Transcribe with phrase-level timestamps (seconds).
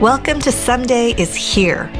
[0.00, 1.90] Welcome to Someday is Here,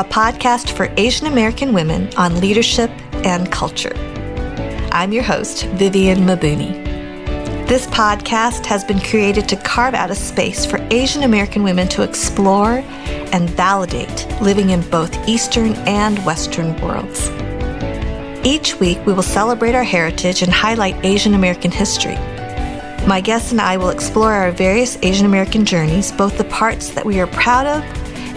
[0.00, 2.90] a podcast for Asian American women on leadership
[3.24, 3.96] and culture.
[4.90, 6.72] I'm your host, Vivian Mabuni.
[7.68, 12.02] This podcast has been created to carve out a space for Asian American women to
[12.02, 12.82] explore
[13.32, 17.30] and validate living in both Eastern and Western worlds.
[18.44, 22.18] Each week, we will celebrate our heritage and highlight Asian American history.
[23.06, 27.06] My guests and I will explore our various Asian American journeys, both the parts that
[27.06, 27.84] we are proud of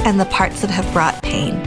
[0.05, 1.57] and the parts that have brought pain.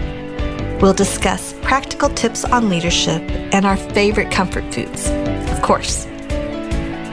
[0.79, 3.21] We'll discuss practical tips on leadership
[3.53, 5.11] and our favorite comfort foods,
[5.51, 6.05] of course.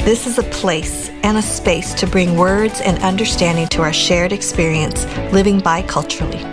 [0.06, 4.32] This is a place and a space to bring words and understanding to our shared
[4.32, 6.44] experience living biculturally.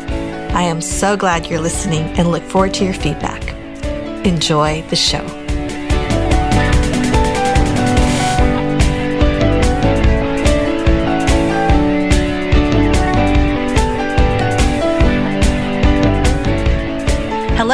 [0.53, 3.53] I am so glad you're listening and look forward to your feedback.
[4.25, 5.46] Enjoy the show.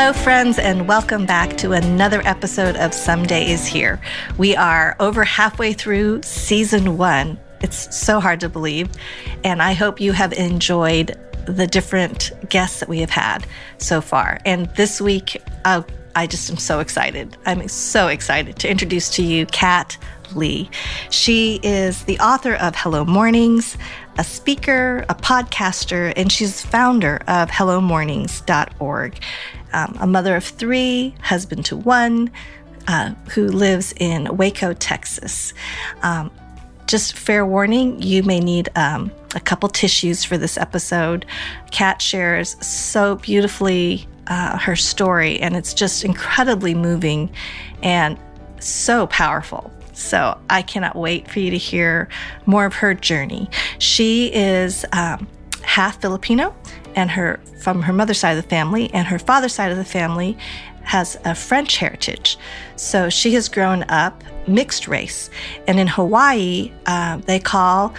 [0.02, 4.00] Hello, friends, and welcome back to another episode of Someday is Here.
[4.36, 7.38] We are over halfway through season one.
[7.60, 8.90] It's so hard to believe.
[9.44, 13.46] And I hope you have enjoyed the different guests that we have had
[13.78, 14.40] so far.
[14.44, 15.84] And this week, uh,
[16.16, 17.36] I just am so excited.
[17.46, 19.96] I'm so excited to introduce to you Kat
[20.34, 20.68] Lee.
[21.10, 23.76] She is the author of Hello Mornings,
[24.18, 29.20] a speaker, a podcaster, and she's founder of HelloMornings.org
[29.72, 32.30] um, a mother of three, husband to one,
[32.88, 35.54] uh, who lives in Waco, Texas.
[36.02, 36.30] Um,
[36.86, 41.24] just fair warning, you may need um, a couple tissues for this episode.
[41.70, 47.30] Kat shares so beautifully uh, her story, and it's just incredibly moving
[47.82, 48.18] and
[48.60, 49.72] so powerful.
[49.92, 52.08] So I cannot wait for you to hear
[52.46, 53.48] more of her journey.
[53.78, 55.28] She is um,
[55.62, 56.54] half Filipino
[56.94, 59.84] and her from her mother's side of the family, and her father's side of the
[59.84, 60.36] family
[60.82, 62.36] has a French heritage.
[62.76, 65.30] So she has grown up mixed race.
[65.68, 67.94] And in Hawaii, uh, they call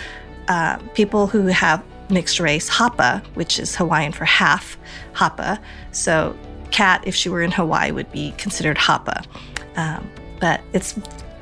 [0.48, 4.78] uh, people who have mixed race Hapa, which is Hawaiian for half
[5.14, 5.60] Hapa.
[5.92, 6.38] So
[6.72, 9.26] Kat, if she were in Hawaii, would be considered Hapa.
[9.78, 10.10] Um,
[10.40, 10.96] but it's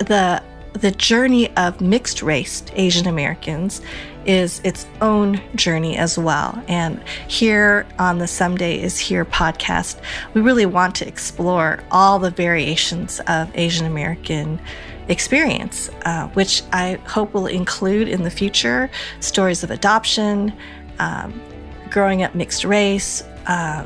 [0.04, 0.42] the
[0.74, 3.82] the journey of mixed race Asian Americans
[4.26, 6.64] is its own journey as well.
[6.68, 10.00] And here on the Someday is Here podcast,
[10.34, 14.60] we really want to explore all the variations of Asian American
[15.08, 20.54] experience, uh, which I hope will include in the future stories of adoption,
[21.00, 21.42] um,
[21.90, 23.86] growing up mixed race, uh,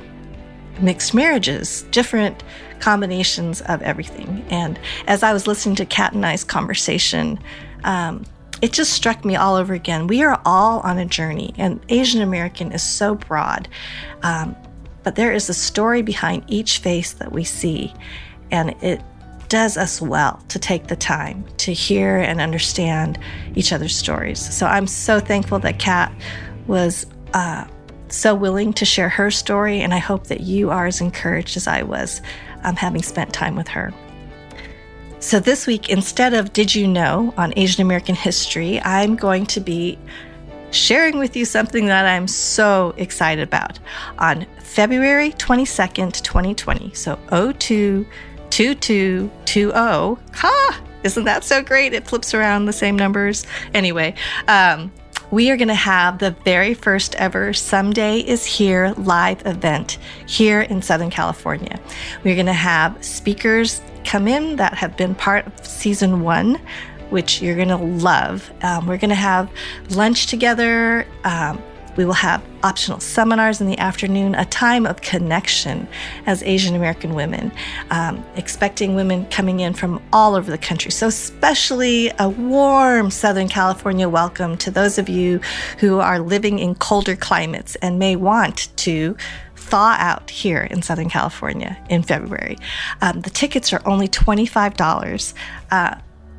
[0.81, 2.43] mixed marriages, different
[2.85, 4.45] combinations of everything.
[4.51, 7.39] And as I was listening to Kat and I's conversation,
[7.83, 8.23] um,
[8.61, 10.05] it just struck me all over again.
[10.05, 13.67] We are all on a journey, and Asian American is so broad.
[14.21, 14.55] Um,
[15.01, 17.91] but there is a story behind each face that we see,
[18.51, 19.01] and it
[19.49, 23.17] does us well to take the time to hear and understand
[23.55, 24.39] each other's stories.
[24.55, 26.13] So I'm so thankful that Kat
[26.67, 27.65] was uh,
[28.09, 31.67] so willing to share her story, and I hope that you are as encouraged as
[31.67, 32.21] I was
[32.65, 33.93] um, having spent time with her.
[35.19, 39.61] So, this week, instead of Did You Know on Asian American history, I'm going to
[39.61, 39.97] be
[40.71, 43.79] sharing with you something that I'm so excited about.
[44.19, 50.81] On February 22nd, 2020, so 022220, ha!
[51.03, 51.93] Isn't that so great?
[51.93, 53.45] It flips around the same numbers.
[53.73, 54.15] Anyway,
[54.47, 54.91] um,
[55.31, 59.97] we are going to have the very first ever Someday is Here live event
[60.27, 61.79] here in Southern California.
[62.23, 66.59] We're going to have speakers come in that have been part of season one
[67.09, 68.51] which you're going to love.
[68.63, 69.49] Um, we're going to have
[69.91, 71.05] lunch together.
[71.23, 71.61] Um,
[71.95, 75.87] we will have optional seminars in the afternoon, a time of connection
[76.25, 77.51] as Asian American women,
[77.91, 80.91] um, expecting women coming in from all over the country.
[80.91, 85.39] So, especially a warm Southern California welcome to those of you
[85.79, 89.15] who are living in colder climates and may want to
[89.55, 92.57] thaw out here in Southern California in February.
[93.01, 95.33] Um, the tickets are only $25.
[95.71, 95.95] Uh,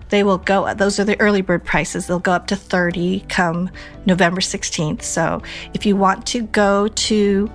[0.08, 2.06] they will go those are the early bird prices.
[2.06, 3.70] They'll go up to 30 come
[4.04, 5.42] november 16th so
[5.74, 7.50] if you want to go to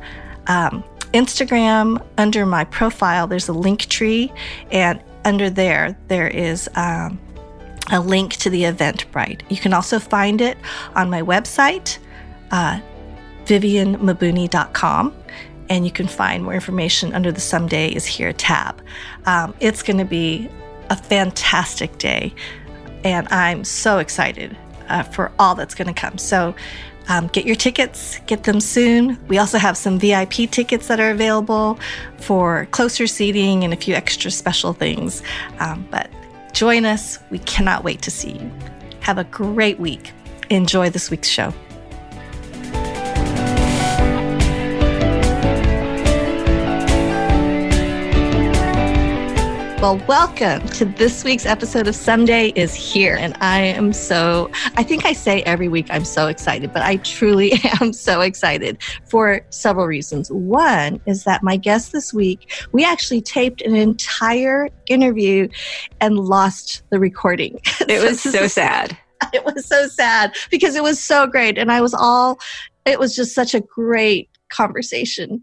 [0.48, 0.83] um,
[1.13, 4.31] instagram under my profile there's a link tree
[4.71, 7.19] and under there there is um,
[7.92, 9.42] a link to the eventbrite.
[9.50, 10.57] You can also find it
[10.95, 11.98] on my website
[12.51, 12.80] uh,
[13.45, 15.15] vivianmabuni.com
[15.69, 18.81] and you can find more information under the someday is here tab.
[19.25, 20.50] Um, it's going to be
[20.92, 22.36] a fantastic day.
[23.04, 24.56] And I'm so excited
[24.90, 26.20] uh, for all that's going to come.
[26.20, 26.54] So
[27.08, 29.18] um, get your tickets, get them soon.
[29.28, 31.80] We also have some VIP tickets that are available
[32.18, 35.24] for closer seating and a few extra special things.
[35.60, 36.12] Um, but
[36.54, 37.18] join us.
[37.32, 38.52] We cannot wait to see you.
[39.00, 40.12] Have a great week.
[40.50, 41.54] Enjoy this week's show.
[49.81, 53.16] Well, welcome to this week's episode of Someday is Here.
[53.16, 56.98] And I am so, I think I say every week I'm so excited, but I
[56.98, 58.78] truly am so excited
[59.10, 60.31] for several reasons.
[60.31, 65.48] One is that my guest this week, we actually taped an entire interview
[66.00, 67.60] and lost the recording.
[67.89, 68.95] It was so sad.
[69.34, 71.57] It was so sad because it was so great.
[71.57, 72.39] And I was all,
[72.86, 75.42] it was just such a great conversation.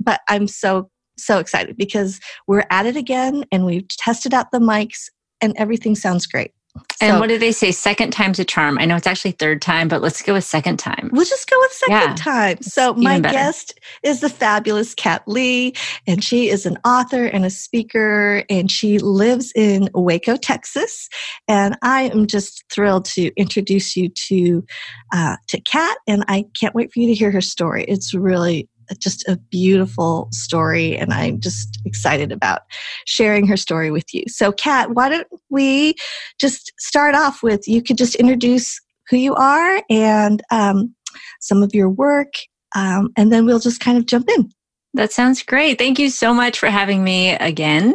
[0.00, 4.58] But I'm so so excited because we're at it again and we've tested out the
[4.58, 5.08] mics
[5.40, 6.52] and everything sounds great.
[7.00, 7.72] And so, what do they say?
[7.72, 8.78] Second time's a charm.
[8.78, 11.10] I know it's actually third time, but let's go with second time.
[11.12, 12.62] We'll just go with second yeah, time.
[12.62, 15.74] So, my guest is the fabulous Kat Lee,
[16.06, 21.08] and she is an author and a speaker, and she lives in Waco, Texas.
[21.48, 24.64] And I am just thrilled to introduce you to
[25.12, 27.84] uh, to Kat, and I can't wait for you to hear her story.
[27.84, 32.62] It's really just a beautiful story, and I'm just excited about
[33.06, 34.24] sharing her story with you.
[34.28, 35.94] So, Kat, why don't we
[36.38, 40.94] just start off with you could just introduce who you are and um,
[41.40, 42.32] some of your work,
[42.74, 44.50] um, and then we'll just kind of jump in.
[44.94, 45.78] That sounds great.
[45.78, 47.94] Thank you so much for having me again.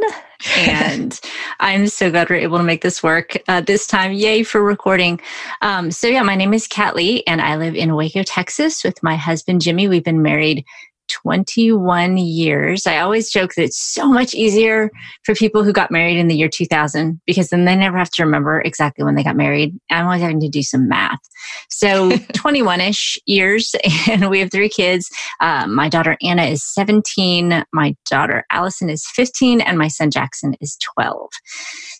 [0.57, 1.19] And
[1.59, 4.13] I'm so glad we're able to make this work uh, this time.
[4.13, 5.19] Yay for recording.
[5.61, 9.01] Um, so, yeah, my name is Kat Lee, and I live in Waco, Texas with
[9.03, 9.87] my husband, Jimmy.
[9.87, 10.65] We've been married
[11.11, 12.87] 21 years.
[12.87, 14.89] I always joke that it's so much easier
[15.23, 18.23] for people who got married in the year 2000 because then they never have to
[18.23, 19.77] remember exactly when they got married.
[19.89, 21.19] I'm always having to do some math.
[21.69, 23.75] So 21 ish years,
[24.09, 25.09] and we have three kids.
[25.39, 30.55] Uh, my daughter Anna is 17, my daughter Allison is 15, and my son Jackson
[30.61, 31.29] is 12.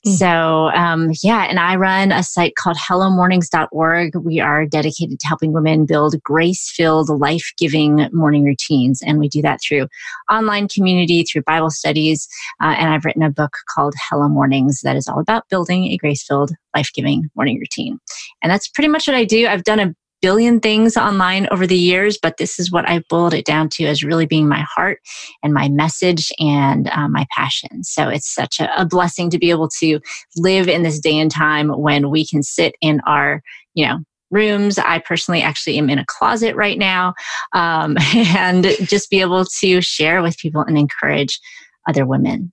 [0.06, 0.12] Mm.
[0.18, 4.16] So, um, yeah, and I run a site called hellomornings.org.
[4.16, 9.01] We are dedicated to helping women build grace filled, life giving morning routines.
[9.06, 9.88] And we do that through
[10.32, 12.28] online community, through Bible studies.
[12.62, 15.98] Uh, and I've written a book called Hello Mornings that is all about building a
[15.98, 18.00] grace filled, life giving morning routine.
[18.42, 19.48] And that's pretty much what I do.
[19.48, 23.34] I've done a billion things online over the years, but this is what I boiled
[23.34, 25.00] it down to as really being my heart
[25.44, 27.84] and my message and uh, my passion.
[27.84, 30.00] So it's such a, a blessing to be able to
[30.38, 33.42] live in this day and time when we can sit in our,
[33.74, 34.00] you know,
[34.32, 34.78] rooms.
[34.80, 37.14] I personally actually am in a closet right now
[37.54, 41.40] um, and just be able to share with people and encourage
[41.88, 42.52] other women.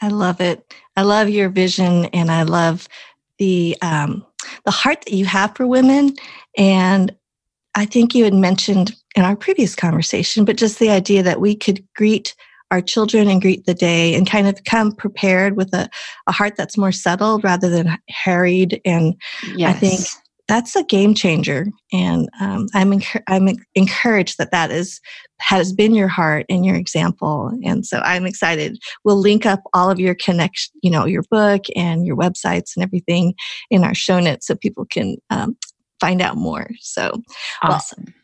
[0.00, 0.74] I love it.
[0.96, 2.88] I love your vision and I love
[3.38, 4.26] the um,
[4.64, 6.16] the heart that you have for women.
[6.58, 7.14] And
[7.74, 11.54] I think you had mentioned in our previous conversation, but just the idea that we
[11.54, 12.34] could greet
[12.70, 15.88] our children and greet the day and kind of come prepared with a,
[16.26, 18.80] a heart that's more settled rather than harried.
[18.84, 19.14] And
[19.54, 19.76] yes.
[19.76, 20.00] I think
[20.52, 21.66] that's a game changer.
[21.94, 25.00] And um, I'm I'm encouraged that that is
[25.40, 27.50] has been your heart and your example.
[27.64, 28.76] And so I'm excited.
[29.02, 32.82] We'll link up all of your connection, you know, your book and your websites and
[32.82, 33.34] everything
[33.70, 35.56] in our show notes so people can um,
[36.00, 36.68] find out more.
[36.80, 37.22] So
[37.62, 38.04] awesome.
[38.06, 38.14] Well,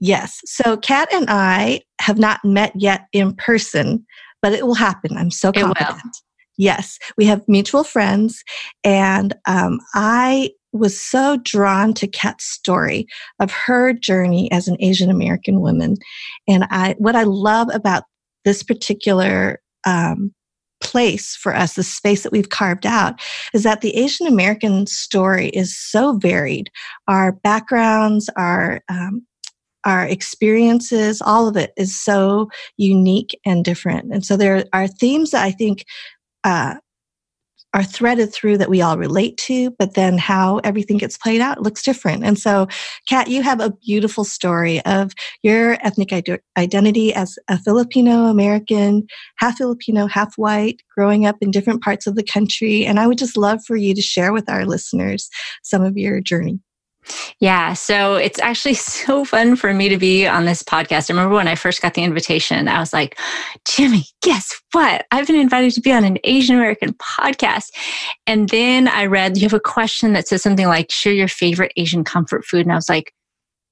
[0.00, 0.40] yes.
[0.44, 4.04] So Kat and I have not met yet in person,
[4.42, 5.16] but it will happen.
[5.16, 6.16] I'm so confident.
[6.58, 8.42] Yes, we have mutual friends,
[8.82, 13.06] and um, I was so drawn to Kat's story
[13.40, 15.96] of her journey as an Asian American woman.
[16.48, 18.04] And I, what I love about
[18.44, 20.32] this particular um,
[20.80, 23.20] place for us, the space that we've carved out,
[23.52, 26.70] is that the Asian American story is so varied.
[27.08, 29.26] Our backgrounds, our um,
[29.84, 34.12] our experiences, all of it is so unique and different.
[34.12, 35.84] And so there are themes that I think
[36.42, 36.74] uh,
[37.76, 41.62] are threaded through that we all relate to, but then how everything gets played out
[41.62, 42.24] looks different.
[42.24, 42.68] And so,
[43.06, 46.10] Kat, you have a beautiful story of your ethnic
[46.56, 49.06] identity as a Filipino American,
[49.36, 52.86] half Filipino, half white, growing up in different parts of the country.
[52.86, 55.28] And I would just love for you to share with our listeners
[55.62, 56.60] some of your journey.
[57.40, 61.10] Yeah, so it's actually so fun for me to be on this podcast.
[61.10, 63.18] I remember when I first got the invitation, I was like,
[63.66, 65.06] Jimmy, guess what?
[65.10, 67.70] I've been invited to be on an Asian American podcast.
[68.26, 71.72] And then I read you have a question that says something like, share your favorite
[71.76, 72.62] Asian comfort food.
[72.62, 73.12] And I was like,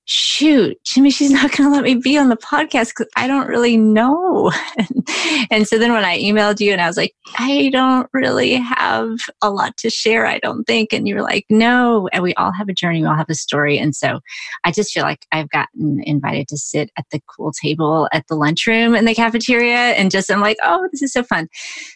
[0.06, 3.48] shoot, Jimmy, she's not going to let me be on the podcast because I don't
[3.48, 4.52] really know.
[5.50, 9.16] and so then when I emailed you and I was like, I don't really have
[9.40, 10.92] a lot to share, I don't think.
[10.92, 12.08] And you were like, no.
[12.12, 13.78] And we all have a journey, we all have a story.
[13.78, 14.20] And so
[14.64, 18.36] I just feel like I've gotten invited to sit at the cool table at the
[18.36, 21.48] lunchroom in the cafeteria and just, I'm like, oh, this is so fun.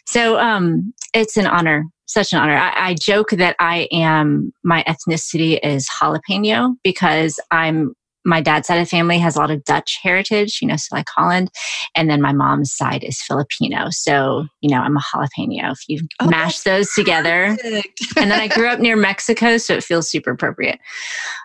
[0.05, 2.55] So um, it's an honor such an honor.
[2.55, 7.93] I, I, joke that I am, my ethnicity is jalapeno because I'm
[8.25, 10.95] my dad's side of the family has a lot of Dutch heritage, you know, so
[10.95, 11.49] like Holland.
[11.95, 13.87] And then my mom's side is Filipino.
[13.89, 17.57] So, you know, I'm a jalapeno if you oh, mash those together.
[17.63, 17.83] and
[18.15, 20.79] then I grew up near Mexico, so it feels super appropriate.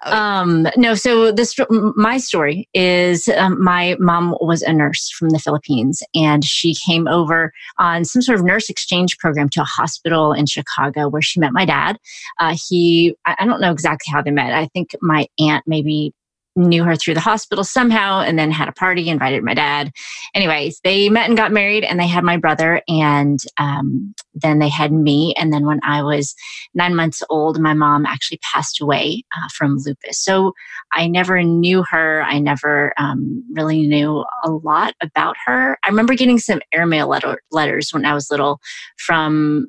[0.04, 5.38] Um, no, so this, my story is um, my mom was a nurse from the
[5.38, 10.32] Philippines and she came over on some sort of nurse exchange program to a hospital
[10.32, 11.98] in Chicago where she met my dad.
[12.40, 14.52] Uh, he, I don't know exactly how they met.
[14.52, 16.12] I think my aunt maybe
[16.56, 19.90] knew her through the hospital somehow and then had a party, invited my dad.
[20.34, 24.68] Anyways, they met and got married and they had my brother and um, then they
[24.68, 25.34] had me.
[25.36, 26.34] And then when I was
[26.74, 30.18] nine months old, my mom actually passed away uh, from lupus.
[30.18, 30.52] So
[30.92, 32.22] I never knew her.
[32.22, 35.78] I never um, really knew a lot about her.
[35.82, 38.60] I remember getting some airmail letter- letters when I was little
[38.96, 39.68] from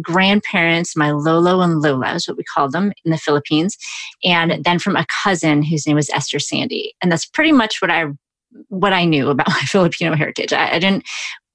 [0.00, 3.76] grandparents, my Lolo and Lola is what we called them in the Philippines,
[4.24, 6.94] and then from a cousin whose name was Esther Sandy.
[7.02, 8.06] And that's pretty much what I
[8.68, 10.52] what I knew about my Filipino heritage.
[10.52, 11.04] I, I didn't,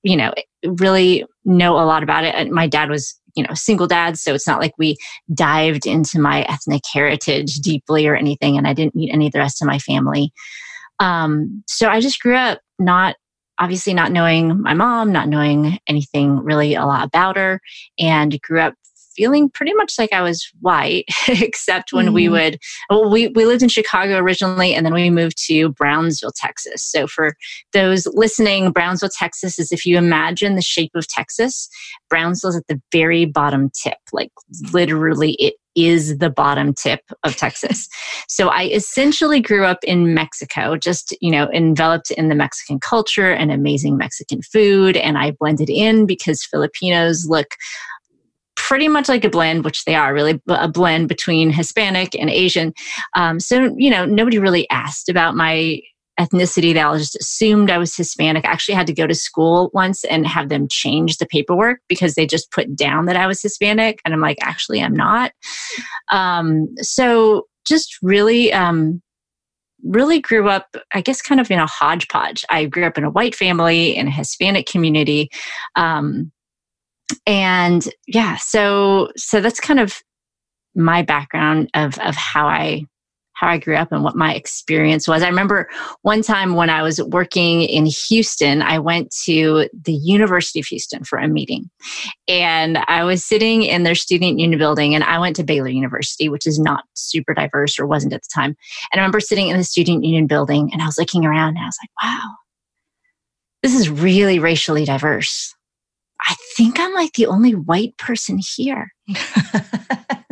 [0.03, 0.33] you know,
[0.65, 2.51] really know a lot about it.
[2.51, 4.95] My dad was you know single dad so it's not like we
[5.33, 9.39] dived into my ethnic heritage deeply or anything and i didn't meet any of the
[9.39, 10.31] rest of my family
[10.99, 13.15] um, so i just grew up not
[13.59, 17.61] obviously not knowing my mom, not knowing anything really a lot about her,
[17.99, 18.75] and grew up
[19.15, 22.13] feeling pretty much like I was white, except when mm.
[22.13, 26.33] we would, well, we, we lived in Chicago originally and then we moved to Brownsville,
[26.35, 26.83] Texas.
[26.83, 27.35] So for
[27.73, 31.69] those listening, Brownsville, Texas is if you imagine the shape of Texas,
[32.09, 34.31] Brownsville is at the very bottom tip, like
[34.71, 37.87] literally it is the bottom tip of Texas.
[38.27, 43.31] so I essentially grew up in Mexico, just, you know, enveloped in the Mexican culture
[43.31, 44.97] and amazing Mexican food.
[44.97, 47.55] And I blended in because Filipinos look
[48.67, 52.73] pretty much like a blend, which they are really a blend between Hispanic and Asian.
[53.13, 55.81] Um, so, you know, nobody really asked about my
[56.19, 56.73] ethnicity.
[56.73, 58.43] They all just assumed I was Hispanic.
[58.43, 62.15] I actually had to go to school once and have them change the paperwork because
[62.15, 63.99] they just put down that I was Hispanic.
[64.03, 65.31] And I'm like, actually, I'm not.
[66.11, 68.99] Um, so just really, um,
[69.83, 72.43] really grew up, I guess, kind of in a hodgepodge.
[72.49, 75.29] I grew up in a white family, in a Hispanic community.
[75.75, 76.31] Um,
[77.25, 80.01] and yeah, so so that's kind of
[80.75, 82.85] my background of of how I
[83.35, 85.21] how I grew up and what my experience was.
[85.21, 85.69] I remember
[86.03, 91.03] one time when I was working in Houston, I went to the University of Houston
[91.03, 91.69] for a meeting.
[92.29, 96.29] And I was sitting in their student union building, and I went to Baylor University,
[96.29, 98.55] which is not super diverse or wasn't at the time.
[98.91, 101.59] And I remember sitting in the student union building and I was looking around and
[101.59, 102.31] I was like, wow,
[103.63, 105.53] this is really racially diverse.
[106.21, 108.91] I think I'm like the only white person here.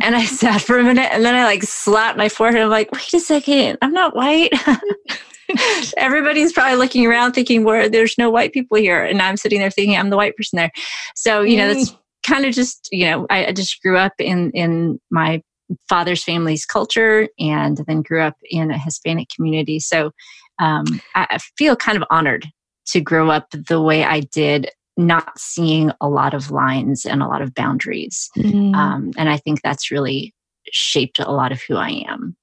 [0.02, 2.62] and I sat for a minute and then I like slapped my forehead.
[2.62, 4.52] I'm like, wait a second, I'm not white.
[5.96, 9.04] Everybody's probably looking around thinking where there's no white people here.
[9.04, 10.72] And I'm sitting there thinking I'm the white person there.
[11.14, 14.50] So, you know, that's kind of just, you know, I, I just grew up in
[14.52, 15.42] in my
[15.88, 19.80] father's family's culture and then grew up in a Hispanic community.
[19.80, 20.10] So
[20.58, 22.46] um, I feel kind of honored
[22.86, 27.26] to grow up the way I did not seeing a lot of lines and a
[27.26, 28.30] lot of boundaries.
[28.36, 28.74] Mm.
[28.74, 30.34] Um, and I think that's really
[30.70, 32.36] shaped a lot of who I am.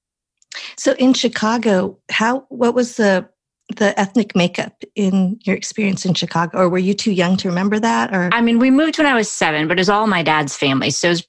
[0.76, 3.28] So in Chicago, how what was the
[3.76, 6.58] the ethnic makeup in your experience in Chicago?
[6.58, 8.14] Or were you too young to remember that?
[8.14, 10.56] Or I mean, we moved when I was seven, but it was all my dad's
[10.56, 10.90] family.
[10.90, 11.28] So it was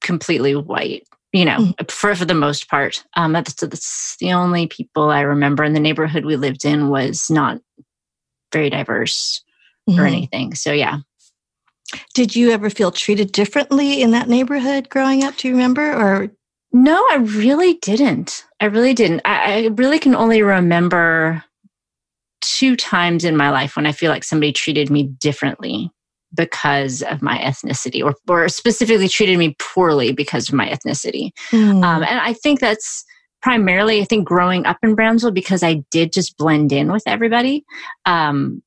[0.00, 1.90] completely white you know, mm.
[1.90, 3.04] for for the most part.
[3.14, 5.64] Um, that's, that's the only people I remember.
[5.64, 7.60] And the neighborhood we lived in was not
[8.52, 9.42] very diverse
[9.88, 10.00] mm-hmm.
[10.00, 10.54] or anything.
[10.54, 10.98] So, yeah.
[12.14, 15.36] Did you ever feel treated differently in that neighborhood growing up?
[15.36, 15.92] Do you remember?
[15.92, 16.30] Or
[16.72, 18.44] no, I really didn't.
[18.60, 19.20] I really didn't.
[19.24, 21.44] I, I really can only remember
[22.40, 25.90] two times in my life when I feel like somebody treated me differently
[26.34, 31.30] because of my ethnicity or, or specifically treated me poorly because of my ethnicity.
[31.52, 31.84] Mm.
[31.84, 33.04] Um, and I think that's
[33.40, 37.64] primarily, I think, growing up in Brownsville because I did just blend in with everybody.
[38.04, 38.63] Um,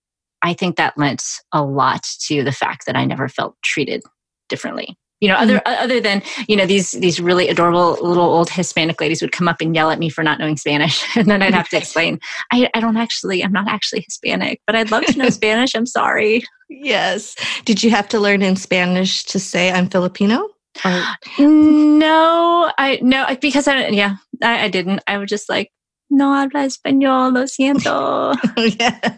[0.48, 4.04] I think that lent a lot to the fact that I never felt treated
[4.50, 4.98] differently.
[5.20, 5.84] you know other mm-hmm.
[5.84, 9.62] other than you know these these really adorable little old hispanic ladies would come up
[9.62, 12.20] and yell at me for not knowing spanish and then i'd have to explain
[12.51, 15.86] I, I don't actually i'm not actually hispanic but i'd love to know spanish i'm
[15.86, 17.36] sorry yes
[17.66, 20.50] did you have to learn in spanish to say i'm filipino
[20.86, 21.04] or?
[21.39, 25.72] no i no because i yeah I, I didn't i was just like
[26.10, 28.36] no habla español lo siento
[28.80, 29.18] yeah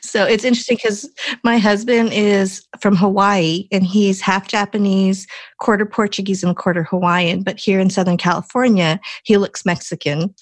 [0.00, 1.08] so it's interesting because
[1.42, 5.26] my husband is from Hawaii and he's half Japanese,
[5.60, 7.42] quarter Portuguese, and quarter Hawaiian.
[7.42, 10.34] But here in Southern California, he looks Mexican.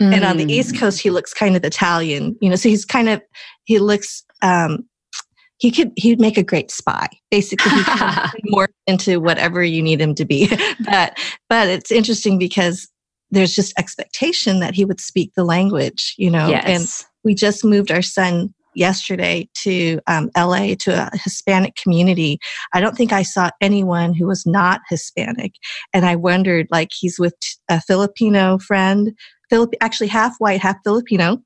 [0.00, 0.14] Mm.
[0.14, 0.80] And on the East mm.
[0.80, 3.20] Coast, he looks kind of Italian, you know, so he's kind of,
[3.64, 4.84] he looks, um,
[5.58, 7.08] he could, he'd make a great spy.
[7.30, 10.48] Basically, he can morph into whatever you need him to be.
[10.84, 12.88] but, but it's interesting because
[13.30, 16.64] there's just expectation that he would speak the language, you know, yes.
[16.66, 22.38] and we just moved our son yesterday to um, LA to a Hispanic community.
[22.72, 25.52] I don't think I saw anyone who was not Hispanic.
[25.92, 27.34] And I wondered, like, he's with
[27.68, 29.12] a Filipino friend,
[29.50, 31.38] Philip, actually half white, half Filipino.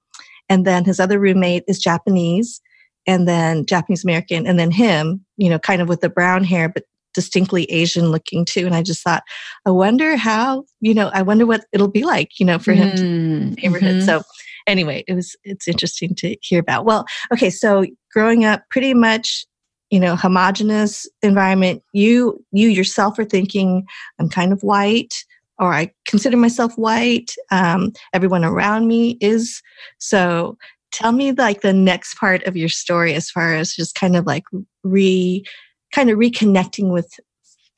[0.49, 2.61] And then his other roommate is Japanese
[3.07, 4.47] and then Japanese American.
[4.47, 6.85] And then him, you know, kind of with the brown hair, but
[7.15, 8.67] distinctly Asian looking too.
[8.67, 9.23] And I just thought,
[9.67, 12.91] I wonder how, you know, I wonder what it'll be like, you know, for him
[12.91, 13.97] mm, to neighborhood.
[13.97, 14.07] Mm-hmm.
[14.07, 14.23] So
[14.67, 16.85] anyway, it was it's interesting to hear about.
[16.85, 19.47] Well, okay, so growing up pretty much
[19.93, 23.87] you know homogenous environment you you yourself are thinking
[24.19, 25.25] i'm kind of white
[25.59, 29.63] or i consider myself white um, everyone around me is
[29.99, 30.57] so
[30.93, 34.27] tell me like the next part of your story as far as just kind of
[34.27, 34.45] like
[34.83, 35.45] re
[35.93, 37.21] kind of reconnecting with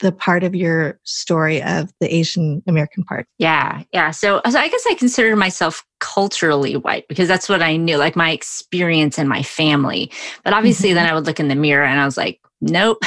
[0.01, 3.27] the part of your story of the Asian American part?
[3.39, 4.11] Yeah, yeah.
[4.11, 8.17] So, so I guess I consider myself culturally white because that's what I knew, like
[8.17, 10.11] my experience and my family.
[10.43, 10.97] But obviously, mm-hmm.
[10.97, 12.99] then I would look in the mirror and I was like, nope.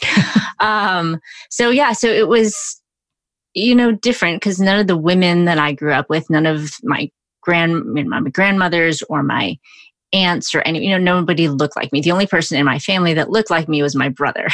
[0.60, 1.20] um,
[1.50, 2.80] so yeah, so it was,
[3.54, 6.72] you know, different because none of the women that I grew up with, none of
[6.82, 7.10] my
[7.42, 9.58] grand my grandmothers or my
[10.12, 12.00] aunts or any, you know, nobody looked like me.
[12.00, 14.46] The only person in my family that looked like me was my brother.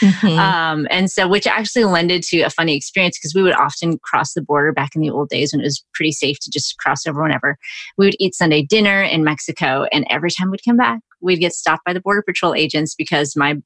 [0.00, 0.26] Mm-hmm.
[0.38, 4.34] um, and so, which actually lended to a funny experience because we would often cross
[4.34, 7.06] the border back in the old days when it was pretty safe to just cross
[7.06, 7.58] over whenever.
[7.98, 9.86] We would eat Sunday dinner in Mexico.
[9.92, 13.36] And every time we'd come back, we'd get stopped by the Border Patrol agents because
[13.36, 13.56] my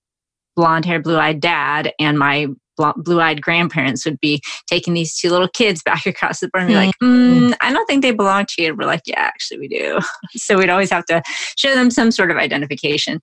[0.57, 2.49] blonde haired, blue eyed dad and my
[2.97, 6.73] blue eyed grandparents would be taking these two little kids back across the border and
[6.73, 8.69] be like, mm, I don't think they belong to you.
[8.71, 9.99] And we're like, yeah, actually, we do.
[10.37, 11.23] so we'd always have to
[11.57, 13.21] show them some sort of identification.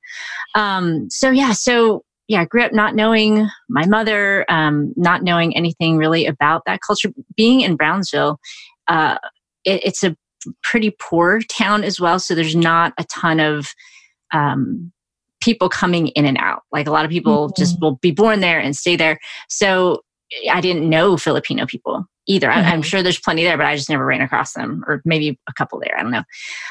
[0.56, 5.56] Um, so, yeah, so yeah, I grew up not knowing my mother, um, not knowing
[5.56, 7.12] anything really about that culture.
[7.36, 8.40] Being in Brownsville,
[8.88, 9.18] uh,
[9.66, 10.16] it, it's a
[10.62, 12.20] pretty poor town as well.
[12.20, 13.68] So there's not a ton of
[14.34, 14.93] um,
[15.44, 16.64] people coming in and out.
[16.72, 17.62] Like a lot of people mm-hmm.
[17.62, 19.20] just will be born there and stay there.
[19.50, 20.02] So
[20.50, 22.48] I didn't know Filipino people either.
[22.48, 22.68] Mm-hmm.
[22.68, 25.38] I, am sure there's plenty there, but I just never ran across them, or maybe
[25.50, 25.98] a couple there.
[25.98, 26.24] I don't know.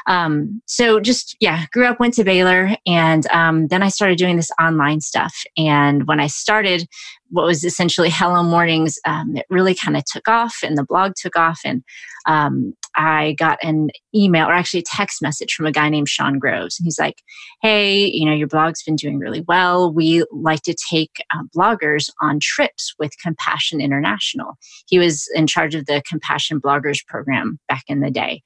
[0.06, 4.36] Um, so just yeah, grew up, went to Baylor, and um, then I started doing
[4.36, 5.34] this online stuff.
[5.58, 6.86] And when I started,
[7.28, 11.12] what was essentially Hello Mornings, um, it really kind of took off, and the blog
[11.16, 11.84] took off, and
[12.26, 16.38] um, I got an email or actually a text message from a guy named Shaun
[16.38, 16.78] Groves.
[16.78, 17.22] And he's like,
[17.62, 19.92] Hey, you know, your blog's been doing really well.
[19.92, 24.54] We like to take uh, bloggers on trips with Compassion International.
[24.86, 28.42] He was in charge of the Compassion Bloggers program back in the day.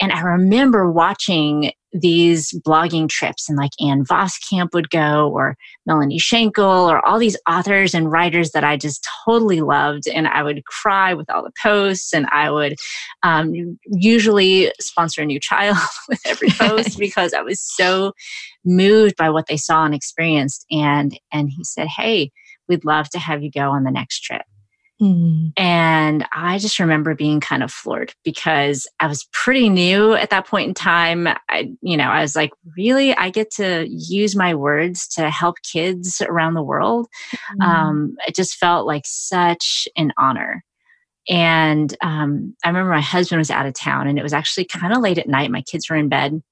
[0.00, 6.18] And I remember watching these blogging trips and like Ann Voskamp would go or Melanie
[6.18, 10.06] Shankle or all these authors and writers that I just totally loved.
[10.06, 12.76] And I would cry with all the posts and I would
[13.22, 18.12] um, usually sponsor a new child with every post because I was so
[18.64, 20.66] moved by what they saw and experienced.
[20.70, 22.32] And, and he said, Hey,
[22.68, 24.42] we'd love to have you go on the next trip.
[25.00, 25.52] Mm.
[25.56, 30.46] And I just remember being kind of floored because I was pretty new at that
[30.46, 31.28] point in time.
[31.48, 33.14] I, you know, I was like, really?
[33.14, 37.06] I get to use my words to help kids around the world.
[37.60, 37.64] Mm.
[37.64, 40.64] Um, it just felt like such an honor.
[41.28, 44.92] And um, I remember my husband was out of town and it was actually kind
[44.92, 45.50] of late at night.
[45.50, 46.42] My kids were in bed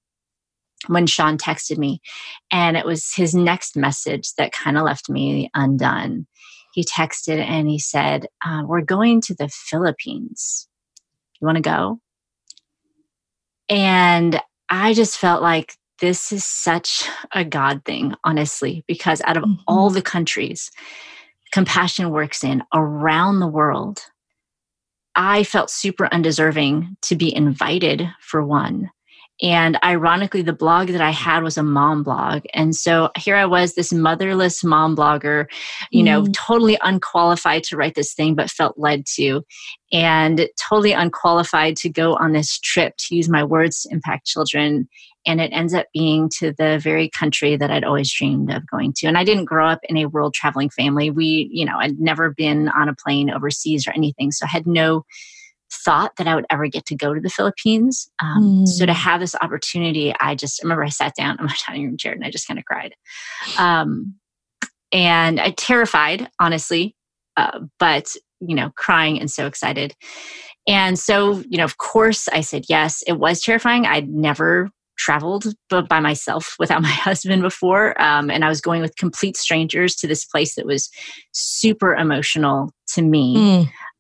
[0.87, 2.01] when Shaun texted me.
[2.51, 6.27] And it was his next message that kind of left me undone
[6.77, 10.69] he texted and he said, uh, We're going to the Philippines.
[11.41, 12.01] You want to go?
[13.71, 19.45] And I just felt like this is such a God thing, honestly, because out of
[19.45, 19.63] mm-hmm.
[19.67, 20.71] all the countries
[21.51, 24.03] compassion works in around the world,
[25.15, 28.91] I felt super undeserving to be invited for one.
[29.43, 32.45] And ironically, the blog that I had was a mom blog.
[32.55, 35.47] And so here I was, this motherless mom blogger,
[35.91, 36.07] you mm.
[36.07, 39.43] know, totally unqualified to write this thing, but felt led to,
[39.93, 44.89] and totally unqualified to go on this trip to use my words to impact children.
[45.27, 48.95] And it ends up being to the very country that I'd always dreamed of going
[48.99, 49.07] to.
[49.07, 51.11] And I didn't grow up in a world traveling family.
[51.11, 54.31] We, you know, I'd never been on a plane overseas or anything.
[54.31, 55.05] So I had no
[55.73, 58.11] thought that I would ever get to go to the Philippines.
[58.23, 58.69] Um, mm.
[58.69, 58.97] So to mm.
[58.97, 62.13] have this opportunity, I just I remember I sat down on my dining room chair
[62.13, 62.95] and I just kind of cried.
[63.59, 64.15] Um,
[64.93, 66.95] and I terrified, honestly,
[67.37, 69.95] uh, but you know, crying and so excited.
[70.69, 73.03] And so, you know, of course, I said yes.
[73.07, 73.87] It was terrifying.
[73.87, 78.01] I'd never traveled by myself without my husband before.
[78.01, 80.91] Um, and I was going with complete strangers to this place that was
[81.33, 83.37] super emotional to me.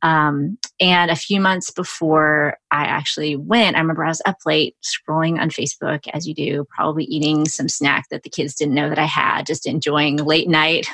[0.07, 4.77] Um, and a few months before I actually went, I remember I was up late
[4.85, 8.89] scrolling on Facebook, as you do, probably eating some snack that the kids didn't know
[8.89, 10.87] that I had, just enjoying late night.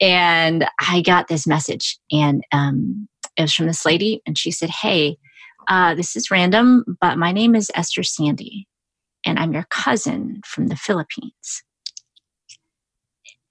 [0.00, 4.70] And I got this message, and um, it was from this lady, and she said,
[4.70, 5.18] Hey,
[5.68, 8.66] uh, this is random, but my name is Esther Sandy,
[9.24, 11.62] and I'm your cousin from the Philippines.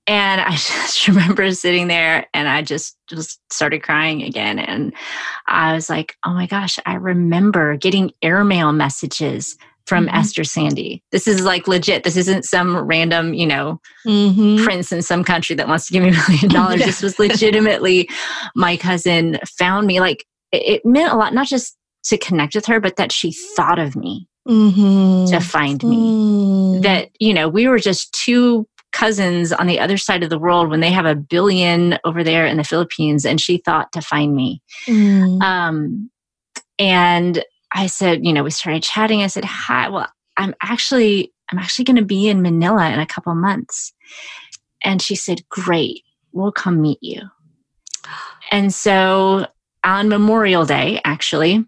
[0.07, 4.59] And I just remember sitting there and I just just started crying again.
[4.59, 4.93] And
[5.47, 10.15] I was like, oh my gosh, I remember getting airmail messages from mm-hmm.
[10.15, 11.03] Esther Sandy.
[11.11, 12.03] This is like legit.
[12.03, 14.63] This isn't some random, you know, mm-hmm.
[14.63, 16.81] prince in some country that wants to give me a million dollars.
[16.81, 18.09] This was legitimately
[18.55, 19.99] my cousin found me.
[19.99, 23.31] Like it, it, meant a lot, not just to connect with her, but that she
[23.31, 25.31] thought of me mm-hmm.
[25.31, 25.97] to find me.
[25.97, 26.81] Mm.
[26.81, 30.69] That, you know, we were just two cousins on the other side of the world
[30.69, 34.33] when they have a billion over there in the Philippines, and she thought to find
[34.33, 34.61] me.
[34.87, 35.41] Mm.
[35.41, 36.09] Um,
[36.79, 39.21] and I said, you know, we started chatting.
[39.21, 43.05] I said, "Hi, well, I'm actually I'm actually going to be in Manila in a
[43.05, 43.93] couple months."
[44.83, 47.21] And she said, "Great, we'll come meet you."
[48.51, 49.47] And so
[49.83, 51.65] on Memorial Day, actually,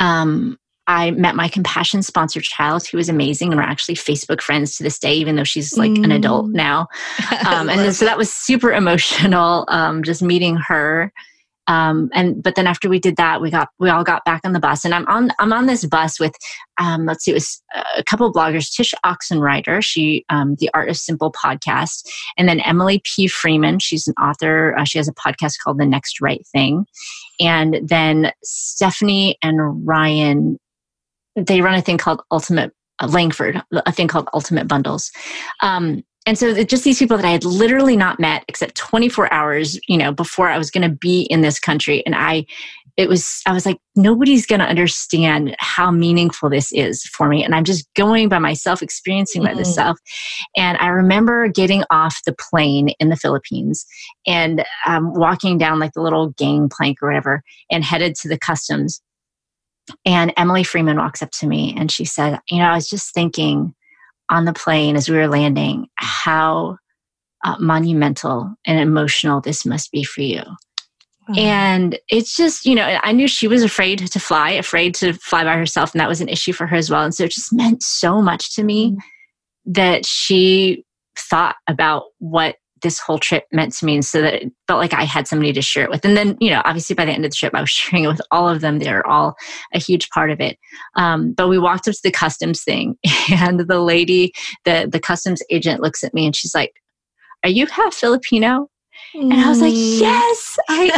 [0.00, 4.76] um, I met my compassion sponsored child who was amazing and we're actually Facebook friends
[4.76, 6.04] to this day, even though she's like mm.
[6.04, 6.54] an adult mm.
[6.54, 6.88] now.
[7.46, 11.12] Um, and so that was super emotional, um, just meeting her.
[11.66, 14.52] Um, and but then after we did that, we got we all got back on
[14.52, 16.34] the bus, and I'm on I'm on this bus with
[16.78, 17.62] um, let's see, it was
[17.96, 22.60] a couple of bloggers, Tsh Oxenreider, she um, the Art of Simple podcast, and then
[22.60, 23.28] Emily P.
[23.28, 24.76] Freeman, she's an author.
[24.76, 26.86] Uh, she has a podcast called The Next Right Thing,
[27.40, 30.58] and then Stephanie and Ryan
[31.36, 35.10] they run a thing called Ultimate uh, Langford, a thing called Ultimate Bundles.
[35.62, 39.78] Um, and so just these people that I had literally not met except 24 hours,
[39.88, 42.02] you know, before I was going to be in this country.
[42.06, 42.46] And I,
[42.96, 47.44] it was, I was like, nobody's going to understand how meaningful this is for me.
[47.44, 49.52] And I'm just going by myself, experiencing mm-hmm.
[49.52, 49.98] by myself.
[50.56, 53.84] And I remember getting off the plane in the Philippines
[54.26, 59.02] and um, walking down like the little gangplank or whatever and headed to the customs
[60.04, 63.12] and Emily Freeman walks up to me and she said, You know, I was just
[63.14, 63.74] thinking
[64.30, 66.78] on the plane as we were landing how
[67.44, 70.42] uh, monumental and emotional this must be for you.
[71.36, 75.42] And it's just, you know, I knew she was afraid to fly, afraid to fly
[75.44, 77.02] by herself, and that was an issue for her as well.
[77.02, 78.96] And so it just meant so much to me mm.
[79.66, 80.84] that she
[81.16, 84.94] thought about what this whole trip meant to me and so that it felt like
[84.94, 86.04] I had somebody to share it with.
[86.04, 88.08] And then, you know, obviously by the end of the trip, I was sharing it
[88.08, 88.78] with all of them.
[88.78, 89.34] They're all
[89.72, 90.58] a huge part of it.
[90.94, 92.96] Um, but we walked up to the customs thing
[93.32, 94.32] and the lady,
[94.64, 96.74] the, the customs agent looks at me and she's like,
[97.42, 98.68] are you half Filipino?
[99.14, 100.00] And I was like, mm.
[100.00, 100.90] yes, I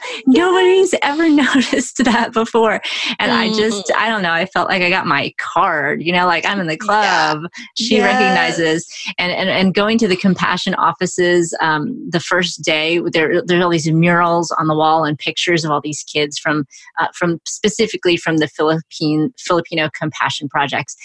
[0.02, 0.22] am.
[0.26, 2.80] Nobody's ever noticed that before.
[3.18, 3.28] And.
[3.38, 3.96] I just, mm.
[3.96, 6.66] I don't know, I felt like I got my card, you know, like I'm in
[6.66, 7.42] the club.
[7.42, 7.48] Yeah.
[7.76, 8.04] She yes.
[8.04, 8.86] recognizes.
[9.18, 13.70] And, and, and going to the compassion offices um, the first day, there, there's all
[13.70, 16.66] these murals on the wall and pictures of all these kids from,
[16.98, 20.96] uh, from specifically from the Philippine, Filipino compassion projects.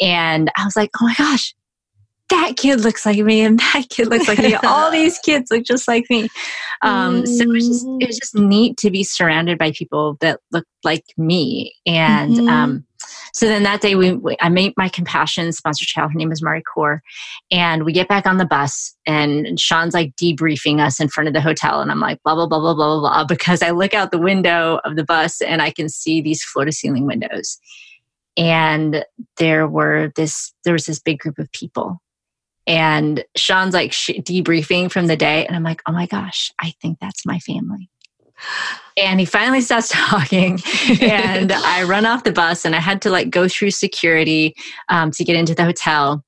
[0.00, 1.54] And I was like, oh my gosh,
[2.32, 4.54] that kid looks like me and that kid looks like me.
[4.64, 6.28] All these kids look just like me.
[6.82, 10.40] Um, so it was, just, it was just neat to be surrounded by people that
[10.50, 11.74] look like me.
[11.86, 12.48] And mm-hmm.
[12.48, 12.86] um,
[13.34, 16.12] so then that day, we, we, I made my compassion sponsor child.
[16.12, 17.02] Her name is Marie Core,
[17.50, 21.34] and we get back on the bus, and Shaun's like debriefing us in front of
[21.34, 23.94] the hotel, and I'm like blah blah blah blah blah blah blah because I look
[23.94, 27.58] out the window of the bus and I can see these floor to ceiling windows,
[28.36, 29.04] and
[29.38, 32.00] there were this there was this big group of people
[32.66, 35.46] and Shaun's like sh- debriefing from the day.
[35.46, 37.88] And I'm like, oh my gosh, I think that's my family.
[38.96, 40.58] And he finally starts talking,
[41.00, 44.54] and I run off the bus, and I had to like go through security
[44.88, 46.24] um, to get into the hotel.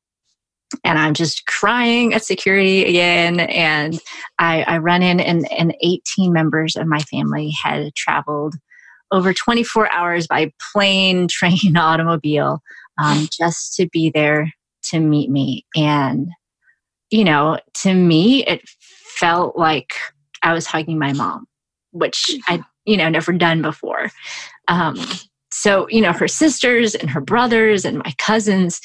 [0.82, 3.38] And I'm just crying at security again.
[3.40, 4.00] And
[4.38, 8.56] I, I run in, and, and 18 members of my family had traveled
[9.12, 12.60] over 24 hours by plane, train, automobile,
[13.00, 14.52] um, just to be there
[14.90, 15.64] to meet me.
[15.76, 16.28] And,
[17.10, 18.62] you know, to me, it
[19.18, 19.94] felt like
[20.42, 21.46] I was hugging my mom,
[21.92, 24.10] which I, you know, never done before.
[24.68, 24.96] Um,
[25.50, 28.80] so, you know, her sisters and her brothers and my cousins,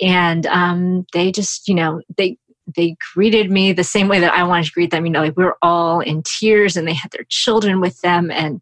[0.00, 2.36] and um, they just, you know, they
[2.76, 5.04] they greeted me the same way that I wanted to greet them.
[5.04, 8.30] You know, like we were all in tears and they had their children with them.
[8.30, 8.60] And,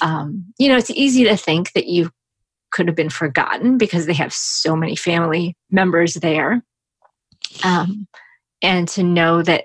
[0.00, 2.10] um, you know, it's easy to think that you
[2.70, 6.62] could have been forgotten because they have so many family members there.
[7.64, 8.06] Um,
[8.62, 9.64] and to know that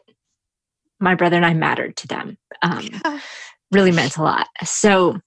[0.99, 2.89] my brother and I mattered to them um,
[3.71, 4.47] really meant a lot.
[4.63, 5.19] So,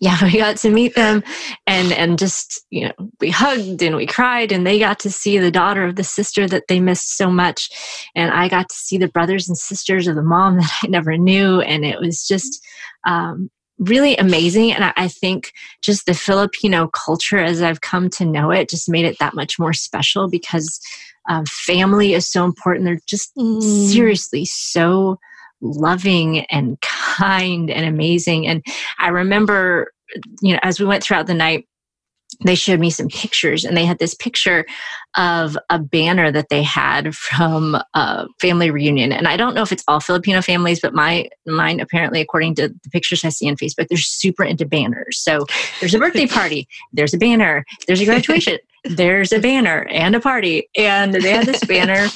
[0.00, 1.22] yeah, we got to meet them
[1.66, 5.38] and and just, you know, we hugged and we cried and they got to see
[5.38, 7.70] the daughter of the sister that they missed so much
[8.14, 11.16] and I got to see the brothers and sisters of the mom that I never
[11.16, 12.64] knew and it was just
[13.06, 18.24] um, really amazing and I, I think just the Filipino culture as I've come to
[18.24, 20.80] know it just made it that much more special because
[21.28, 22.84] um, family is so important.
[22.84, 23.62] They're just mm.
[23.62, 25.18] seriously so
[25.60, 28.46] loving and kind and amazing.
[28.46, 28.64] And
[28.98, 29.92] I remember,
[30.40, 31.66] you know, as we went throughout the night,
[32.44, 34.64] they showed me some pictures and they had this picture
[35.16, 39.12] of a banner that they had from a family reunion.
[39.12, 42.68] And i don't know if it's all filipino families but my mine apparently according to
[42.68, 45.18] the pictures i see on facebook they're super into banners.
[45.18, 45.46] So
[45.80, 50.20] there's a birthday party there's a banner there's a graduation there's a banner and a
[50.20, 50.68] party.
[50.76, 52.08] And they had this banner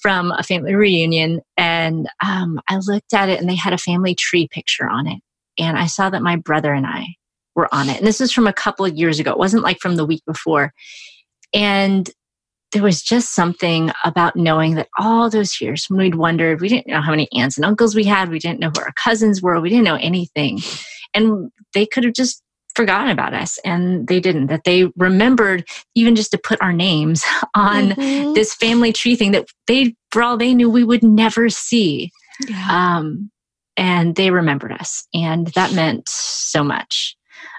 [0.00, 4.14] from a family reunion and um, i looked at it and they had a family
[4.14, 5.20] tree picture on it.
[5.58, 7.06] And i saw that my brother and i
[7.56, 7.98] were on it.
[7.98, 9.32] And this is from a couple of years ago.
[9.32, 10.72] It wasn't like from the week before.
[11.52, 12.08] And
[12.72, 16.88] there was just something about knowing that all those years when we'd wondered, we didn't
[16.88, 19.60] know how many aunts and uncles we had, we didn't know who our cousins were,
[19.60, 20.60] we didn't know anything.
[21.14, 22.42] And they could have just
[22.74, 27.24] forgotten about us and they didn't that they remembered even just to put our names
[27.54, 28.34] on mm-hmm.
[28.34, 32.10] this family tree thing that they for all they knew we would never see
[32.46, 32.68] yeah.
[32.70, 33.30] um,
[33.78, 37.16] and they remembered us and that meant so much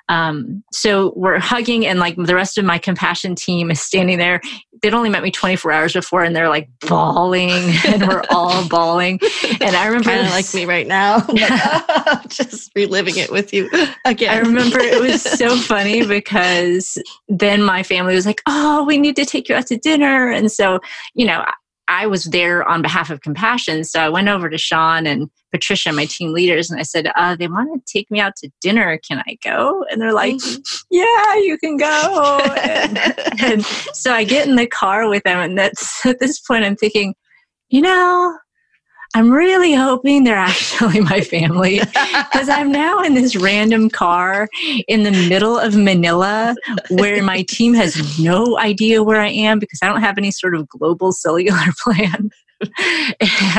[0.10, 4.42] um, so we're hugging, and like the rest of my compassion team is standing there.
[4.82, 7.50] They'd only met me 24 hours before, and they're like bawling,
[7.86, 9.20] and we're all bawling.
[9.60, 11.20] And I remember, kind of like me right now,
[12.30, 13.70] just reliving it with you
[14.06, 14.34] again.
[14.34, 19.16] I remember it was so funny because then my family was like, "Oh, we need
[19.18, 20.80] to take you out to dinner," and so
[21.16, 21.44] you know,
[21.88, 23.84] I was there on behalf of Compassion.
[23.84, 27.36] So I went over to Shaun and Patricia, my team leaders, and I said, uh,
[27.36, 29.00] they want to take me out to dinner.
[29.08, 29.86] Can I go?
[29.90, 30.62] And they're like, mm-hmm.
[30.92, 32.40] yeah, you can go.
[32.62, 32.98] and,
[33.42, 35.40] and so I get in the car with them.
[35.40, 37.16] And that's at this point, I'm thinking,
[37.70, 38.38] you know,
[39.14, 44.48] I'm really hoping they're actually my family because I'm now in this random car
[44.88, 46.56] in the middle of Manila
[46.90, 50.56] where my team has no idea where I am because I don't have any sort
[50.56, 52.30] of global cellular plan.